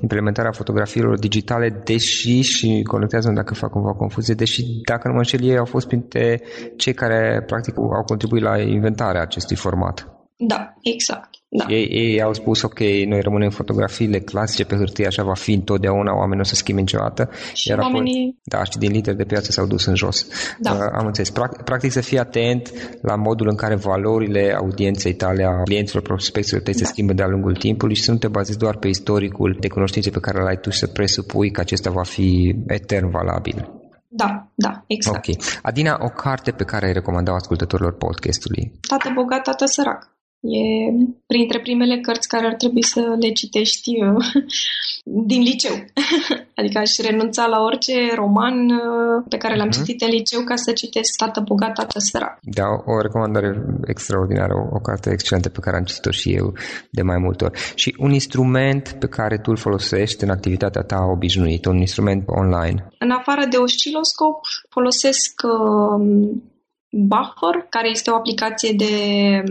implementarea 0.00 0.52
fotografiilor 0.52 1.18
digitale, 1.18 1.82
deși, 1.84 2.40
și 2.40 2.82
conectează 2.82 3.30
dacă 3.30 3.54
fac 3.54 3.70
cumva 3.70 3.90
o 3.90 3.94
confuzie, 3.94 4.34
deși, 4.34 4.62
dacă 4.84 5.06
nu 5.08 5.12
mă 5.12 5.18
înșel, 5.18 5.42
ei 5.42 5.58
au 5.58 5.64
fost 5.64 5.86
printre 5.86 6.42
cei 6.76 6.94
care, 6.94 7.42
practic, 7.46 7.76
au 7.76 8.04
contribuit 8.06 8.42
la 8.42 8.58
inventarea 8.58 9.20
acestui 9.20 9.56
format. 9.56 10.06
Da, 10.36 10.74
exact. 10.82 11.37
Da. 11.50 11.64
Ei, 11.68 11.88
ei 11.90 12.22
au 12.22 12.32
spus, 12.32 12.62
ok, 12.62 12.78
noi 12.80 13.20
rămânem 13.20 13.50
fotografiile 13.50 14.20
clasice 14.20 14.64
pe 14.64 14.76
hârtie, 14.76 15.06
așa 15.06 15.22
va 15.22 15.34
fi 15.34 15.52
întotdeauna, 15.52 16.16
oamenii 16.16 16.40
o 16.40 16.44
să 16.44 16.54
schimbe 16.54 16.80
niciodată. 16.80 17.30
Și 17.52 17.68
iar 17.68 17.78
oamenii... 17.78 18.12
apoi, 18.12 18.38
da, 18.42 18.64
și 18.64 18.78
din 18.78 18.92
lideri 18.92 19.16
de 19.16 19.24
piață 19.24 19.52
s-au 19.52 19.66
dus 19.66 19.84
în 19.84 19.94
jos. 19.94 20.26
Da. 20.58 20.72
Uh, 20.72 20.78
am 20.98 21.06
înțeles. 21.06 21.30
Practic 21.64 21.92
să 21.92 22.00
fii 22.00 22.18
atent 22.18 22.72
la 23.02 23.14
modul 23.14 23.48
în 23.48 23.56
care 23.56 23.74
valorile 23.74 24.54
audienței 24.58 25.14
tale, 25.14 25.44
a 25.44 25.62
clienților, 25.62 26.02
prospecților 26.02 26.62
tăi 26.62 26.72
da. 26.72 26.78
se 26.78 26.84
schimbă 26.84 27.12
de-a 27.12 27.26
lungul 27.26 27.56
timpului 27.56 27.94
și 27.94 28.02
să 28.02 28.10
nu 28.10 28.18
te 28.18 28.28
bazezi 28.28 28.58
doar 28.58 28.76
pe 28.76 28.88
istoricul 28.88 29.56
de 29.60 29.68
cunoștințe 29.68 30.10
pe 30.10 30.20
care 30.20 30.42
l-ai 30.42 30.56
tu 30.56 30.70
și 30.70 30.78
să 30.78 30.86
presupui 30.86 31.50
că 31.50 31.60
acesta 31.60 31.90
va 31.90 32.02
fi 32.02 32.56
etern 32.66 33.10
valabil. 33.10 33.72
Da, 34.08 34.48
da, 34.54 34.84
exact. 34.86 35.28
Ok. 35.28 35.36
Adina, 35.62 35.98
o 36.00 36.08
carte 36.08 36.50
pe 36.50 36.64
care 36.64 36.86
ai 36.86 36.92
recomandat 36.92 37.34
ascultătorilor 37.34 37.96
podcastului? 37.96 38.72
Tată 38.88 39.10
bogat, 39.14 39.42
tată 39.42 39.64
sărac. 39.66 40.17
E 40.40 40.60
printre 41.26 41.60
primele 41.60 42.00
cărți 42.00 42.28
care 42.28 42.46
ar 42.46 42.54
trebui 42.54 42.84
să 42.84 43.16
le 43.20 43.28
citești 43.28 43.90
uh, 44.02 44.24
din 45.30 45.42
liceu. 45.42 45.74
adică 46.58 46.78
aș 46.78 46.90
renunța 47.08 47.46
la 47.46 47.60
orice 47.60 48.14
roman 48.14 48.70
uh, 48.70 49.24
pe 49.28 49.36
care 49.36 49.56
l-am 49.56 49.68
uh-huh. 49.68 49.72
citit 49.72 50.02
în 50.02 50.08
liceu 50.08 50.40
ca 50.40 50.56
să 50.56 50.72
citesc 50.72 51.16
Tată 51.16 51.40
bogat, 51.40 51.72
Tată 51.74 51.98
sărac. 51.98 52.38
Da, 52.42 52.66
o 52.86 53.00
recomandare 53.00 53.64
extraordinară, 53.86 54.54
o, 54.54 54.76
o 54.76 54.78
carte 54.78 55.10
excelentă 55.10 55.48
pe 55.48 55.60
care 55.60 55.76
am 55.76 55.84
citit-o 55.84 56.10
și 56.10 56.34
eu 56.34 56.54
de 56.90 57.02
mai 57.02 57.18
multe 57.18 57.44
ori. 57.44 57.58
Și 57.74 57.96
un 57.98 58.12
instrument 58.12 58.96
pe 58.98 59.06
care 59.06 59.36
tu 59.36 59.50
îl 59.50 59.56
folosești 59.56 60.24
în 60.24 60.30
activitatea 60.30 60.82
ta 60.82 61.00
obișnuită, 61.10 61.68
un 61.68 61.76
instrument 61.78 62.22
online. 62.26 62.88
În 62.98 63.10
afară 63.10 63.46
de 63.50 63.56
osciloscop, 63.56 64.40
folosesc 64.68 65.42
uh, 65.44 66.36
Buffer, 66.90 67.66
care 67.68 67.88
este 67.88 68.10
o 68.10 68.14
aplicație 68.14 68.72
de 68.72 68.92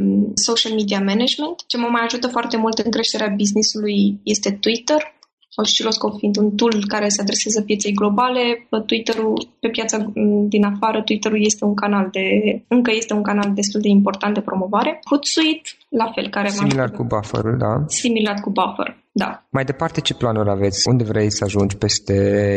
mm, 0.02 0.32
social 0.36 0.74
media 0.74 1.00
management. 1.00 1.64
Ce 1.68 1.78
mă 1.78 1.88
mai 1.92 2.02
ajută 2.04 2.28
foarte 2.28 2.58
mult 2.58 2.78
în 2.78 2.92
creșterea 2.92 3.34
businessului 3.38 4.20
este 4.24 4.52
Twitter, 4.52 5.16
Oscilloscope 5.60 6.18
fiind 6.18 6.38
un 6.38 6.56
tool 6.56 6.86
care 6.88 7.08
se 7.08 7.22
adresează 7.22 7.62
pieței 7.62 7.94
globale, 7.94 8.68
Twitterul, 8.86 9.48
pe 9.60 9.68
piața 9.68 9.98
mm, 9.98 10.48
din 10.48 10.64
afară, 10.64 11.02
Twitterul 11.02 11.46
este 11.46 11.66
un 11.66 11.74
canal 11.74 12.08
de, 12.12 12.28
încă 12.68 12.92
este 12.92 13.14
un 13.14 13.22
canal 13.22 13.52
destul 13.54 13.82
de 13.82 13.88
important 13.88 14.34
de 14.34 14.42
promovare. 14.42 15.00
Hootsuite, 15.10 15.70
la 15.90 16.12
fel, 16.16 16.30
care 16.30 16.50
Similar 16.50 16.92
cu 16.92 17.04
buffer 17.04 17.44
da? 17.58 17.84
Similar 17.88 18.40
cu 18.40 18.50
Buffer, 18.50 18.98
da. 19.12 19.46
Mai 19.50 19.64
departe, 19.64 20.02
ce 20.02 20.14
planuri 20.14 20.50
aveți? 20.50 20.90
Unde 20.90 21.04
vrei 21.04 21.32
să 21.32 21.44
ajungi 21.44 21.78
peste 21.78 22.16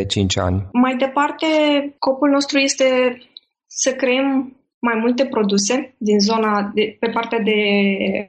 5 0.08 0.38
ani? 0.38 0.68
Mai 0.72 0.96
departe, 0.96 1.46
scopul 1.94 2.30
nostru 2.30 2.58
este 2.58 3.18
să 3.66 3.90
creăm 3.92 4.56
mai 4.80 4.96
multe 5.00 5.24
produse 5.26 5.94
din 5.98 6.18
zona 6.18 6.70
de, 6.74 6.96
pe 7.00 7.08
partea 7.08 7.38
de 7.38 7.58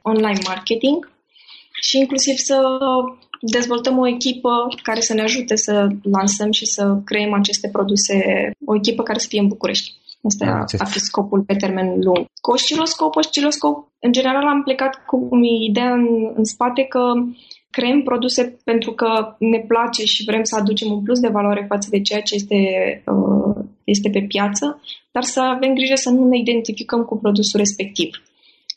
online 0.02 0.38
marketing 0.46 1.10
și 1.80 1.98
inclusiv 1.98 2.34
să 2.36 2.58
dezvoltăm 3.40 3.98
o 3.98 4.08
echipă 4.08 4.68
care 4.82 5.00
să 5.00 5.14
ne 5.14 5.22
ajute 5.22 5.56
să 5.56 5.88
lansăm 6.02 6.50
și 6.50 6.66
să 6.66 6.98
creăm 7.04 7.32
aceste 7.32 7.68
produse, 7.68 8.16
o 8.64 8.74
echipă 8.74 9.02
care 9.02 9.18
să 9.18 9.26
fie 9.28 9.40
în 9.40 9.48
București. 9.48 10.00
Asta 10.22 10.64
ar 10.78 10.86
fi 10.86 10.98
scopul 10.98 11.40
pe 11.40 11.54
termen 11.54 11.86
lung. 12.00 12.26
Cu 12.40 12.50
osciloscop, 12.50 13.16
osciloscop, 13.16 13.88
în 14.00 14.12
general 14.12 14.46
am 14.46 14.62
plecat 14.62 15.04
cu 15.06 15.28
ideea 15.68 15.92
în, 15.92 16.32
în 16.34 16.44
spate 16.44 16.82
că 16.82 17.00
creăm 17.72 18.02
produse 18.02 18.58
pentru 18.64 18.92
că 18.92 19.36
ne 19.38 19.58
place 19.68 20.04
și 20.04 20.24
vrem 20.24 20.44
să 20.44 20.56
aducem 20.56 20.92
un 20.92 21.02
plus 21.02 21.20
de 21.20 21.28
valoare 21.28 21.64
față 21.68 21.88
de 21.90 22.00
ceea 22.00 22.20
ce 22.20 22.34
este, 22.34 22.56
uh, 23.06 23.64
este 23.84 24.10
pe 24.10 24.20
piață, 24.20 24.80
dar 25.10 25.22
să 25.22 25.40
avem 25.40 25.74
grijă 25.74 25.94
să 25.94 26.10
nu 26.10 26.28
ne 26.28 26.38
identificăm 26.38 27.02
cu 27.04 27.16
produsul 27.18 27.58
respectiv. 27.58 28.22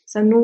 Să 0.04 0.18
nu 0.18 0.40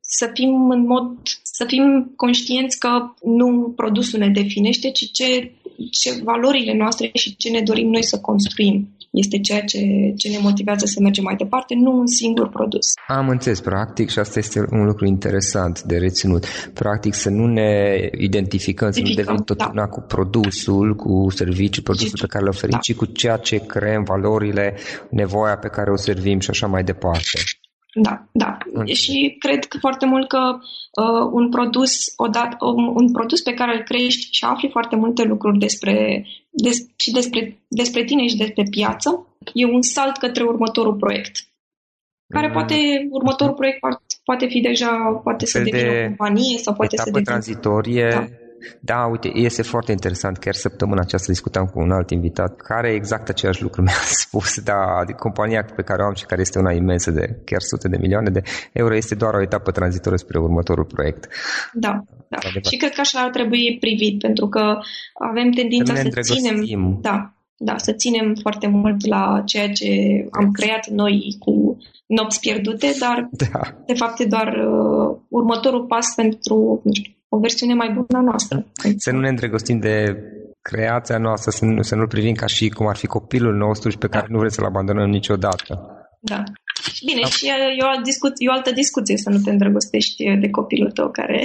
să 0.00 0.30
fim 0.34 0.70
în 0.70 0.86
mod 0.86 1.16
să 1.42 1.64
fim 1.64 2.12
conștienți 2.16 2.78
că 2.78 3.12
nu 3.22 3.72
produsul 3.76 4.18
ne 4.18 4.28
definește, 4.28 4.90
ci 4.90 5.10
ce, 5.10 5.52
ce 5.90 6.20
valorile 6.22 6.74
noastre 6.74 7.10
și 7.14 7.36
ce 7.36 7.50
ne 7.50 7.60
dorim 7.60 7.90
noi 7.90 8.02
să 8.02 8.20
construim 8.20 8.88
este 9.12 9.38
ceea 9.38 9.60
ce, 9.60 9.78
ce 10.16 10.28
ne 10.28 10.38
motivează 10.40 10.86
să 10.86 11.00
mergem 11.00 11.24
mai 11.24 11.36
departe, 11.36 11.74
nu 11.74 11.98
un 11.98 12.06
singur 12.06 12.48
produs. 12.48 12.86
Am 13.06 13.28
înțeles, 13.28 13.60
practic, 13.60 14.10
și 14.10 14.18
asta 14.18 14.38
este 14.38 14.64
un 14.70 14.84
lucru 14.84 15.06
interesant 15.06 15.82
de 15.82 15.96
reținut. 15.96 16.46
Practic 16.74 17.14
să 17.14 17.30
nu 17.30 17.46
ne 17.46 17.96
identificăm, 18.18 18.90
să 18.90 19.00
nu 19.00 19.14
devenim 19.14 19.42
tot 19.42 19.72
da. 19.74 19.86
cu 19.86 20.00
produsul, 20.00 20.94
cu 20.94 21.30
serviciul, 21.30 21.82
produsul 21.82 22.18
pe 22.20 22.26
care 22.26 22.44
le 22.44 22.50
oferim, 22.50 22.76
da. 22.76 22.78
ci 22.78 22.94
cu 22.94 23.04
ceea 23.04 23.36
ce 23.36 23.56
creăm, 23.66 24.02
valorile, 24.02 24.76
nevoia 25.10 25.56
pe 25.56 25.68
care 25.68 25.90
o 25.90 25.96
servim 25.96 26.38
și 26.38 26.50
așa 26.50 26.66
mai 26.66 26.82
departe. 26.82 27.38
Da, 27.94 28.24
da. 28.32 28.58
Okay. 28.74 28.86
Și 28.86 29.36
cred 29.38 29.64
că 29.64 29.78
foarte 29.78 30.06
mult 30.06 30.28
că 30.28 30.58
uh, 31.02 31.28
un 31.32 31.48
produs 31.48 32.12
odată, 32.16 32.56
un, 32.60 32.92
un 32.94 33.12
produs 33.12 33.40
pe 33.40 33.54
care 33.54 33.76
îl 33.76 33.82
crești 33.82 34.28
și 34.30 34.44
afli 34.44 34.68
foarte 34.70 34.96
multe 34.96 35.22
lucruri 35.22 35.58
despre, 35.58 36.26
des, 36.50 36.76
și 36.96 37.10
despre, 37.10 37.62
despre 37.68 38.04
tine 38.04 38.26
și 38.26 38.36
despre 38.36 38.62
piață, 38.70 39.26
e 39.52 39.64
un 39.64 39.82
salt 39.82 40.16
către 40.16 40.42
următorul 40.42 40.94
proiect. 40.94 41.32
Care 42.28 42.46
mm. 42.46 42.52
poate, 42.52 42.74
următorul 43.10 43.54
proiect 43.54 43.78
poate, 43.78 44.02
poate 44.24 44.46
fi 44.46 44.60
deja, 44.60 45.20
poate 45.22 45.46
să 45.46 45.58
devină 45.58 45.92
de 45.92 45.98
o 46.02 46.06
companie 46.06 46.58
sau 46.58 46.74
poate 46.74 46.96
să 46.96 47.02
devină... 47.04 47.24
tranzitorie 47.24 48.08
da. 48.10 48.26
Da, 48.80 49.06
uite, 49.10 49.30
este 49.34 49.62
foarte 49.62 49.92
interesant. 49.92 50.38
Chiar 50.38 50.54
săptămâna 50.54 51.00
aceasta 51.00 51.32
discutam 51.32 51.64
cu 51.64 51.80
un 51.80 51.90
alt 51.90 52.10
invitat 52.10 52.56
care 52.56 52.92
exact 52.92 53.28
același 53.28 53.62
lucru 53.62 53.82
mi-a 53.86 54.02
spus. 54.04 54.60
Da, 54.60 55.04
compania 55.18 55.64
pe 55.76 55.82
care 55.82 56.02
o 56.02 56.06
am 56.06 56.14
și 56.14 56.26
care 56.26 56.40
este 56.40 56.58
una 56.58 56.72
imensă 56.72 57.10
de 57.10 57.40
chiar 57.44 57.60
sute 57.60 57.88
de 57.88 57.96
milioane 58.00 58.30
de 58.30 58.42
euro 58.72 58.96
este 58.96 59.14
doar 59.14 59.34
o 59.34 59.42
etapă 59.42 59.70
tranzitoră 59.70 60.16
spre 60.16 60.38
următorul 60.38 60.84
proiect. 60.84 61.28
Da, 61.72 62.02
da. 62.28 62.38
Și 62.70 62.76
cred 62.76 62.92
că 62.92 63.00
așa 63.00 63.20
ar 63.20 63.30
trebui 63.30 63.76
privit, 63.80 64.18
pentru 64.18 64.48
că 64.48 64.78
avem 65.30 65.50
tendința 65.50 65.94
să, 65.94 66.08
să 66.20 66.34
ținem... 66.34 66.98
Da, 67.00 67.32
da, 67.64 67.78
să 67.78 67.92
ținem 67.92 68.34
foarte 68.40 68.66
mult 68.66 69.06
la 69.06 69.42
ceea 69.44 69.68
ce 69.68 69.88
am 70.30 70.50
creat 70.50 70.86
noi 70.86 71.36
cu 71.38 71.76
nopți 72.06 72.40
pierdute, 72.40 72.94
dar 72.98 73.28
da. 73.30 73.60
de 73.86 73.94
fapt 73.94 74.20
e 74.20 74.24
doar 74.24 74.46
uh, 74.46 75.16
următorul 75.28 75.84
pas 75.86 76.14
pentru, 76.14 76.80
nu 76.84 76.92
știu, 76.92 77.12
o 77.34 77.38
versiune 77.38 77.74
mai 77.74 77.90
bună 77.94 78.18
a 78.18 78.20
noastră. 78.30 78.66
Să 78.96 79.10
nu 79.12 79.20
ne 79.20 79.28
îndrăgostim 79.28 79.78
de 79.78 79.94
creația 80.60 81.18
noastră, 81.18 81.50
să 81.50 81.64
nu, 81.64 81.82
să 81.82 81.94
nu 81.94 82.06
privim 82.06 82.34
ca 82.34 82.46
și 82.46 82.68
cum 82.68 82.86
ar 82.86 82.96
fi 82.96 83.06
copilul 83.06 83.54
nostru 83.56 83.90
și 83.90 83.98
pe 83.98 84.08
care 84.08 84.26
da. 84.26 84.32
nu 84.32 84.38
vrem 84.38 84.50
să-l 84.50 84.64
abandonăm 84.64 85.08
niciodată. 85.08 85.70
Da. 86.20 86.42
Bine, 87.06 87.20
da. 87.20 87.28
și 87.28 87.46
e 87.78 87.84
o, 87.84 87.88
altă 87.88 88.02
discuție, 88.04 88.46
e 88.46 88.52
o 88.52 88.52
altă 88.52 88.72
discuție 88.72 89.16
să 89.16 89.30
nu 89.30 89.38
te 89.38 89.50
îndrăgostești 89.50 90.24
de 90.40 90.50
copilul 90.50 90.90
tău 90.90 91.10
care... 91.10 91.42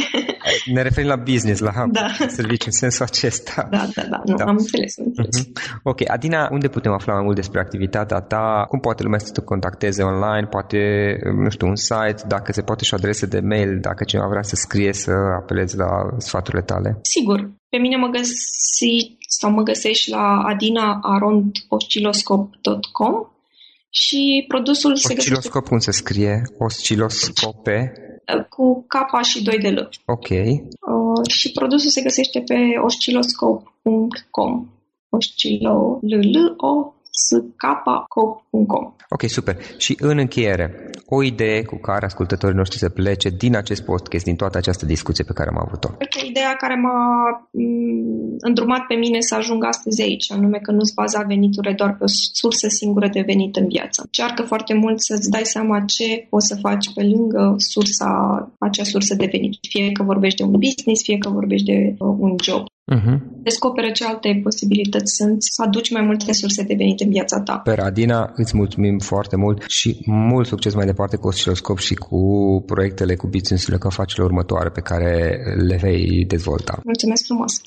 Ne 0.73 0.81
referim 0.81 1.09
la 1.09 1.15
business, 1.15 1.59
la 1.59 1.71
da. 1.91 2.07
serviciu 2.27 2.65
în 2.65 2.71
sensul 2.71 3.05
acesta. 3.05 3.67
Da, 3.71 3.87
da, 3.95 4.01
da, 4.09 4.21
nu, 4.25 4.35
da. 4.35 4.43
am 4.43 4.55
înțeles. 4.57 4.97
Am 4.97 5.05
înțeles. 5.05 5.47
Uh-huh. 5.47 5.51
Ok, 5.83 6.09
Adina, 6.09 6.49
unde 6.51 6.67
putem 6.67 6.91
afla 6.91 7.13
mai 7.13 7.23
mult 7.23 7.35
despre 7.35 7.59
activitatea 7.59 8.19
ta? 8.19 8.65
Cum 8.67 8.79
poate 8.79 9.03
lumea 9.03 9.19
să 9.19 9.31
te 9.31 9.41
contacteze 9.41 10.03
online? 10.03 10.47
Poate, 10.49 10.77
nu 11.43 11.49
știu, 11.49 11.67
un 11.67 11.75
site, 11.75 12.21
dacă 12.27 12.51
se 12.51 12.61
poate 12.61 12.83
și 12.83 12.93
o 12.93 12.97
adresă 12.97 13.25
de 13.25 13.39
mail, 13.39 13.79
dacă 13.79 14.03
cineva 14.03 14.27
vrea 14.27 14.41
să 14.41 14.55
scrie, 14.55 14.93
să 14.93 15.11
apelezi 15.41 15.77
la 15.77 15.87
sfaturile 16.17 16.61
tale? 16.61 16.99
Sigur. 17.01 17.51
Pe 17.69 17.77
mine 17.77 17.95
mă 17.95 18.07
găsi 18.07 19.17
sau 19.27 19.51
mă 19.51 19.61
găsești 19.61 20.09
la 20.09 20.43
adinaarondosciloscop.com 20.45 23.31
și 24.01 24.45
produsul 24.47 24.95
se 24.95 25.13
găsește... 25.13 25.33
Osciloscop 25.33 25.67
cum 25.67 25.79
se 25.79 25.91
scrie? 25.91 26.41
Osciloscope? 26.57 27.93
Cu 28.49 28.85
K 28.87 29.23
și 29.23 29.43
2 29.43 29.57
de 29.59 29.69
L. 29.69 29.89
Ok. 30.05 30.29
Uh, 30.29 31.29
și 31.29 31.51
produsul 31.51 31.89
se 31.89 32.01
găsește 32.01 32.39
pe 32.39 32.55
osciloscop.com 32.85 34.67
Oscilo, 35.09 35.99
L, 36.01 36.13
L, 36.15 36.55
O, 38.57 38.63
scapacop.com. 38.65 38.95
Ok, 39.09 39.29
super. 39.29 39.57
Și 39.77 39.97
în 39.99 40.17
încheiere, 40.17 40.89
o 41.05 41.23
idee 41.23 41.63
cu 41.63 41.77
care 41.77 42.05
ascultătorii 42.05 42.55
noștri 42.55 42.77
să 42.77 42.89
plece 42.89 43.29
din 43.29 43.55
acest 43.55 43.83
podcast, 43.83 44.23
din 44.23 44.35
toată 44.35 44.57
această 44.57 44.85
discuție 44.85 45.23
pe 45.23 45.33
care 45.33 45.49
am 45.49 45.63
avut-o. 45.65 45.89
Ideea 46.27 46.55
care 46.55 46.75
m-a 46.75 47.01
mm, 47.51 48.35
îndrumat 48.39 48.83
pe 48.87 48.95
mine 48.95 49.19
să 49.19 49.35
ajung 49.35 49.65
astăzi 49.65 50.01
aici, 50.01 50.31
anume 50.31 50.57
că 50.57 50.71
nu-ți 50.71 50.93
baza 50.93 51.21
veniturile 51.21 51.73
doar 51.73 51.91
pe 51.97 52.03
o 52.03 52.07
sursă 52.33 52.67
singură 52.69 53.07
de 53.07 53.21
venit 53.25 53.55
în 53.55 53.67
viață. 53.67 54.07
Cearcă 54.11 54.41
foarte 54.43 54.73
mult 54.73 55.01
să-ți 55.01 55.29
dai 55.29 55.45
seama 55.45 55.79
ce 55.79 56.27
poți 56.29 56.47
să 56.47 56.55
faci 56.61 56.93
pe 56.93 57.03
lângă 57.03 57.55
sursa, 57.57 58.11
acea 58.59 58.83
sursă 58.83 59.15
de 59.15 59.27
venit. 59.31 59.53
Fie 59.69 59.91
că 59.91 60.03
vorbești 60.03 60.37
de 60.37 60.43
un 60.43 60.51
business, 60.51 61.03
fie 61.03 61.17
că 61.17 61.29
vorbești 61.29 61.65
de 61.65 61.95
uh, 61.97 62.15
un 62.19 62.35
job. 62.43 62.65
Uh-huh. 62.95 63.17
Descoperă 63.43 63.89
ce 63.91 64.05
alte 64.05 64.39
posibilități 64.43 65.15
sunt 65.15 65.37
să 65.39 65.61
aduci 65.65 65.91
mai 65.91 66.01
multe 66.01 66.25
resurse 66.25 66.63
de 66.63 66.73
venit 66.77 66.99
în 66.99 67.09
viața 67.09 67.41
ta. 67.41 67.57
Per 67.57 67.79
Adina, 67.79 68.31
îți 68.47 68.57
mulțumim 68.57 68.99
foarte 68.99 69.35
mult 69.35 69.63
și 69.67 70.01
mult 70.05 70.47
succes 70.47 70.73
mai 70.73 70.85
departe 70.85 71.15
cu 71.17 71.27
Osciloscop 71.27 71.77
și 71.77 71.93
cu 71.93 72.19
proiectele, 72.65 73.15
cu 73.15 73.27
business-urile, 73.27 73.77
cu 73.77 73.87
afacerile 73.87 74.25
următoare 74.25 74.69
pe 74.69 74.81
care 74.81 75.37
le 75.67 75.77
vei 75.81 76.25
dezvolta. 76.25 76.79
Mulțumesc 76.83 77.25
frumos! 77.25 77.61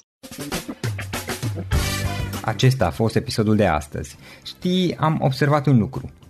Acesta 2.43 2.87
a 2.87 2.91
fost 2.91 3.17
episodul 3.17 3.57
de 3.57 3.67
astăzi. 3.67 4.17
Știi, 4.45 4.97
am 4.97 5.19
observat 5.21 5.67
un 5.67 5.79
lucru. 5.79 6.11